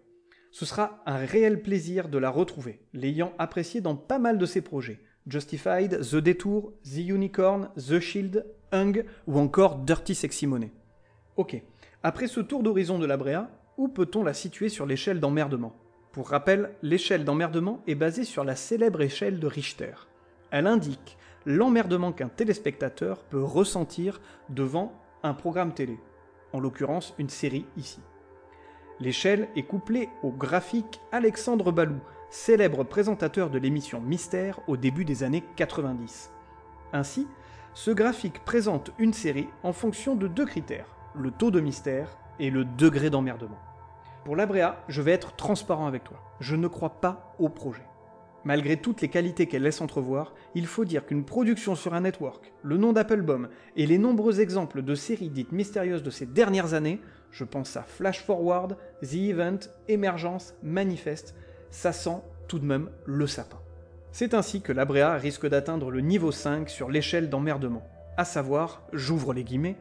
Ce 0.50 0.66
sera 0.66 1.00
un 1.06 1.16
réel 1.16 1.62
plaisir 1.62 2.08
de 2.08 2.18
la 2.18 2.28
retrouver, 2.28 2.80
l'ayant 2.92 3.32
appréciée 3.38 3.80
dans 3.80 3.94
pas 3.94 4.18
mal 4.18 4.36
de 4.36 4.46
ses 4.46 4.62
projets. 4.62 5.00
Justified, 5.28 6.00
The 6.00 6.16
Detour, 6.16 6.72
The 6.82 6.98
Unicorn, 6.98 7.70
The 7.76 8.00
Shield, 8.00 8.46
Hung 8.72 9.04
ou 9.28 9.38
encore 9.38 9.76
Dirty 9.76 10.16
Sexy 10.16 10.48
Money. 10.48 10.72
Ok, 11.36 11.62
après 12.02 12.26
ce 12.26 12.40
tour 12.40 12.64
d'horizon 12.64 12.98
de 12.98 13.06
la 13.06 13.16
Brea, 13.16 13.48
où 13.76 13.88
peut-on 13.88 14.24
la 14.24 14.34
situer 14.34 14.68
sur 14.68 14.86
l'échelle 14.86 15.20
d'emmerdement? 15.20 15.76
Pour 16.10 16.30
rappel, 16.30 16.74
l'échelle 16.82 17.24
d'emmerdement 17.24 17.82
est 17.86 17.94
basée 17.94 18.24
sur 18.24 18.42
la 18.42 18.56
célèbre 18.56 19.02
échelle 19.02 19.38
de 19.38 19.46
Richter. 19.46 19.94
Elle 20.50 20.66
indique 20.66 21.16
l'emmerdement 21.46 22.12
qu'un 22.12 22.28
téléspectateur 22.28 23.22
peut 23.24 23.42
ressentir 23.42 24.20
devant 24.48 24.92
un 25.22 25.34
programme 25.34 25.72
télé, 25.72 25.98
en 26.52 26.60
l'occurrence 26.60 27.14
une 27.18 27.28
série 27.28 27.66
ici. 27.76 28.00
L'échelle 29.00 29.48
est 29.56 29.62
couplée 29.62 30.10
au 30.22 30.30
graphique 30.30 31.00
Alexandre 31.10 31.72
Balou, 31.72 32.00
célèbre 32.28 32.84
présentateur 32.84 33.50
de 33.50 33.58
l'émission 33.58 34.00
Mystère 34.00 34.60
au 34.68 34.76
début 34.76 35.04
des 35.04 35.22
années 35.22 35.44
90. 35.56 36.30
Ainsi, 36.92 37.26
Ce 37.72 37.92
graphique 37.92 38.44
présente 38.44 38.90
une 38.98 39.12
série 39.12 39.48
en 39.62 39.72
fonction 39.72 40.16
de 40.16 40.26
deux 40.26 40.44
critères, 40.44 40.96
le 41.14 41.30
taux 41.30 41.52
de 41.52 41.60
mystère 41.60 42.18
et 42.40 42.50
le 42.50 42.64
degré 42.64 43.10
d'emmerdement. 43.10 43.60
Pour 44.24 44.34
l'Abrea, 44.34 44.76
je 44.88 45.00
vais 45.00 45.12
être 45.12 45.36
transparent 45.36 45.86
avec 45.86 46.02
toi. 46.02 46.18
Je 46.40 46.56
ne 46.56 46.66
crois 46.66 47.00
pas 47.00 47.32
au 47.38 47.48
projet. 47.48 47.86
Malgré 48.44 48.78
toutes 48.78 49.02
les 49.02 49.08
qualités 49.08 49.46
qu'elle 49.46 49.62
laisse 49.62 49.82
entrevoir, 49.82 50.34
il 50.54 50.66
faut 50.66 50.86
dire 50.86 51.04
qu'une 51.04 51.24
production 51.24 51.74
sur 51.74 51.92
un 51.92 52.00
network, 52.00 52.52
le 52.62 52.78
nom 52.78 52.94
d'Applebomb 52.94 53.48
et 53.76 53.86
les 53.86 53.98
nombreux 53.98 54.40
exemples 54.40 54.82
de 54.82 54.94
séries 54.94 55.28
dites 55.28 55.52
mystérieuses 55.52 56.02
de 56.02 56.10
ces 56.10 56.24
dernières 56.24 56.72
années, 56.72 57.00
je 57.30 57.44
pense 57.44 57.76
à 57.76 57.82
Flash 57.82 58.24
Forward, 58.24 58.78
The 59.02 59.14
Event, 59.14 59.58
Emergence, 59.88 60.54
Manifest, 60.62 61.34
ça 61.70 61.92
sent 61.92 62.22
tout 62.48 62.58
de 62.58 62.64
même 62.64 62.88
le 63.04 63.26
sapin. 63.26 63.58
C'est 64.10 64.32
ainsi 64.32 64.62
que 64.62 64.72
l'Abrea 64.72 65.16
risque 65.18 65.46
d'atteindre 65.46 65.90
le 65.90 66.00
niveau 66.00 66.32
5 66.32 66.70
sur 66.70 66.90
l'échelle 66.90 67.28
d'emmerdement, 67.28 67.86
à 68.16 68.24
savoir, 68.24 68.82
j'ouvre 68.94 69.34
les 69.34 69.44
guillemets, 69.44 69.76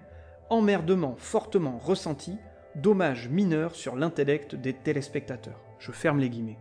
emmerdement 0.49 1.15
fortement 1.17 1.77
ressenti, 1.77 2.35
dommage 2.75 3.29
mineur 3.29 3.73
sur 3.73 3.95
l'intellect 3.95 4.55
des 4.55 4.73
téléspectateurs. 4.73 5.63
Je 5.79 5.91
ferme 5.91 6.19
les 6.19 6.29
guillemets 6.29 6.59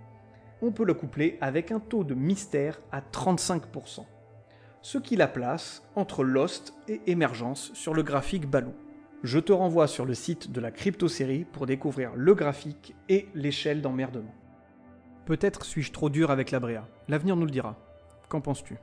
on 0.62 0.70
peut 0.70 0.84
le 0.84 0.94
coupler 0.94 1.38
avec 1.40 1.72
un 1.72 1.80
taux 1.80 2.04
de 2.04 2.14
mystère 2.14 2.80
à 2.92 3.00
35%, 3.00 4.04
ce 4.82 4.98
qui 4.98 5.16
la 5.16 5.28
place 5.28 5.82
entre 5.94 6.24
Lost 6.24 6.74
et 6.88 7.00
Émergence 7.06 7.72
sur 7.74 7.94
le 7.94 8.02
graphique 8.02 8.48
Baloo. 8.48 8.74
Je 9.22 9.38
te 9.38 9.52
renvoie 9.52 9.88
sur 9.88 10.04
le 10.04 10.14
site 10.14 10.52
de 10.52 10.60
la 10.60 10.70
crypto-série 10.70 11.44
pour 11.44 11.66
découvrir 11.66 12.12
le 12.14 12.34
graphique 12.34 12.94
et 13.08 13.28
l'échelle 13.34 13.82
d'emmerdement. 13.82 14.34
Peut-être 15.26 15.64
suis-je 15.64 15.92
trop 15.92 16.08
dur 16.08 16.30
avec 16.30 16.50
la 16.50 16.60
Bréa, 16.60 16.88
l'avenir 17.08 17.36
nous 17.36 17.44
le 17.44 17.50
dira. 17.50 17.76
Qu'en 18.28 18.40
penses-tu? 18.40 18.76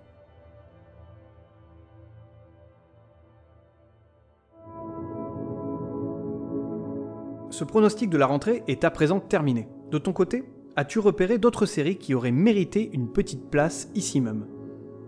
Ce 7.55 7.63
pronostic 7.63 8.09
de 8.09 8.17
la 8.17 8.25
rentrée 8.25 8.63
est 8.67 8.83
à 8.83 8.91
présent 8.91 9.21
terminé. 9.21 9.69
De 9.89 9.97
ton 9.97 10.11
côté, 10.11 10.43
as-tu 10.75 10.99
repéré 10.99 11.37
d'autres 11.37 11.65
séries 11.65 11.97
qui 11.97 12.13
auraient 12.13 12.31
mérité 12.31 12.89
une 12.93 13.11
petite 13.11 13.49
place 13.49 13.89
ici 13.95 14.21
même? 14.21 14.45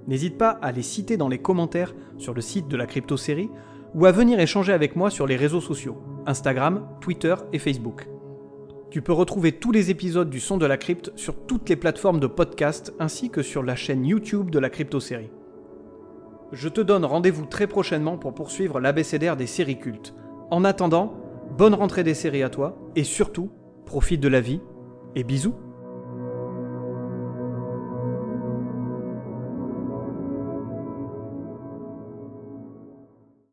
N'hésite 0.08 0.38
pas 0.38 0.52
à 0.52 0.72
les 0.72 0.82
citer 0.82 1.18
dans 1.18 1.28
les 1.28 1.40
commentaires 1.40 1.94
sur 2.18 2.34
le 2.34 2.42
site 2.42 2.70
de 2.70 2.78
la 2.78 2.86
Crypto 2.86 3.18
Série 3.18 3.50
ou 3.94 4.06
à 4.06 4.12
venir 4.12 4.40
échanger 4.40 4.72
avec 4.72 4.96
moi 4.96 5.10
sur 5.10 5.28
les 5.28 5.36
réseaux 5.36 5.62
sociaux, 5.62 5.98
Instagram, 6.26 6.88
Twitter 7.02 7.36
et 7.52 7.60
Facebook. 7.60 8.08
Tu 8.90 9.02
peux 9.02 9.12
retrouver 9.12 9.52
tous 9.52 9.74
les 9.74 9.92
épisodes 9.92 10.30
du 10.30 10.40
Son 10.40 10.58
de 10.58 10.66
la 10.66 10.78
Crypte 10.78 11.12
sur 11.18 11.36
toutes 11.46 11.68
les 11.68 11.76
plateformes 11.76 12.22
de 12.22 12.28
podcast 12.28 12.94
ainsi 13.00 13.30
que 13.30 13.42
sur 13.42 13.64
la 13.64 13.76
chaîne 13.76 14.06
YouTube 14.06 14.50
de 14.50 14.60
la 14.60 14.70
Crypto 14.70 15.02
Série. 15.02 15.30
Je 16.54 16.70
te 16.70 16.80
donne 16.80 17.04
rendez-vous 17.04 17.46
très 17.46 17.68
prochainement 17.68 18.18
pour 18.18 18.34
poursuivre 18.34 18.80
l'abécédaire 18.80 19.36
des 19.36 19.48
séries 19.48 19.80
cultes. 19.80 20.16
En 20.50 20.64
attendant, 20.64 21.18
bonne 21.58 21.74
rentrée 21.74 22.06
des 22.06 22.14
séries 22.14 22.44
à 22.44 22.50
toi 22.50 22.78
et 22.96 23.04
surtout, 23.04 23.52
profite 23.86 24.22
de 24.22 24.30
la 24.30 24.40
vie 24.40 24.62
et 25.16 25.24
bisous 25.24 25.56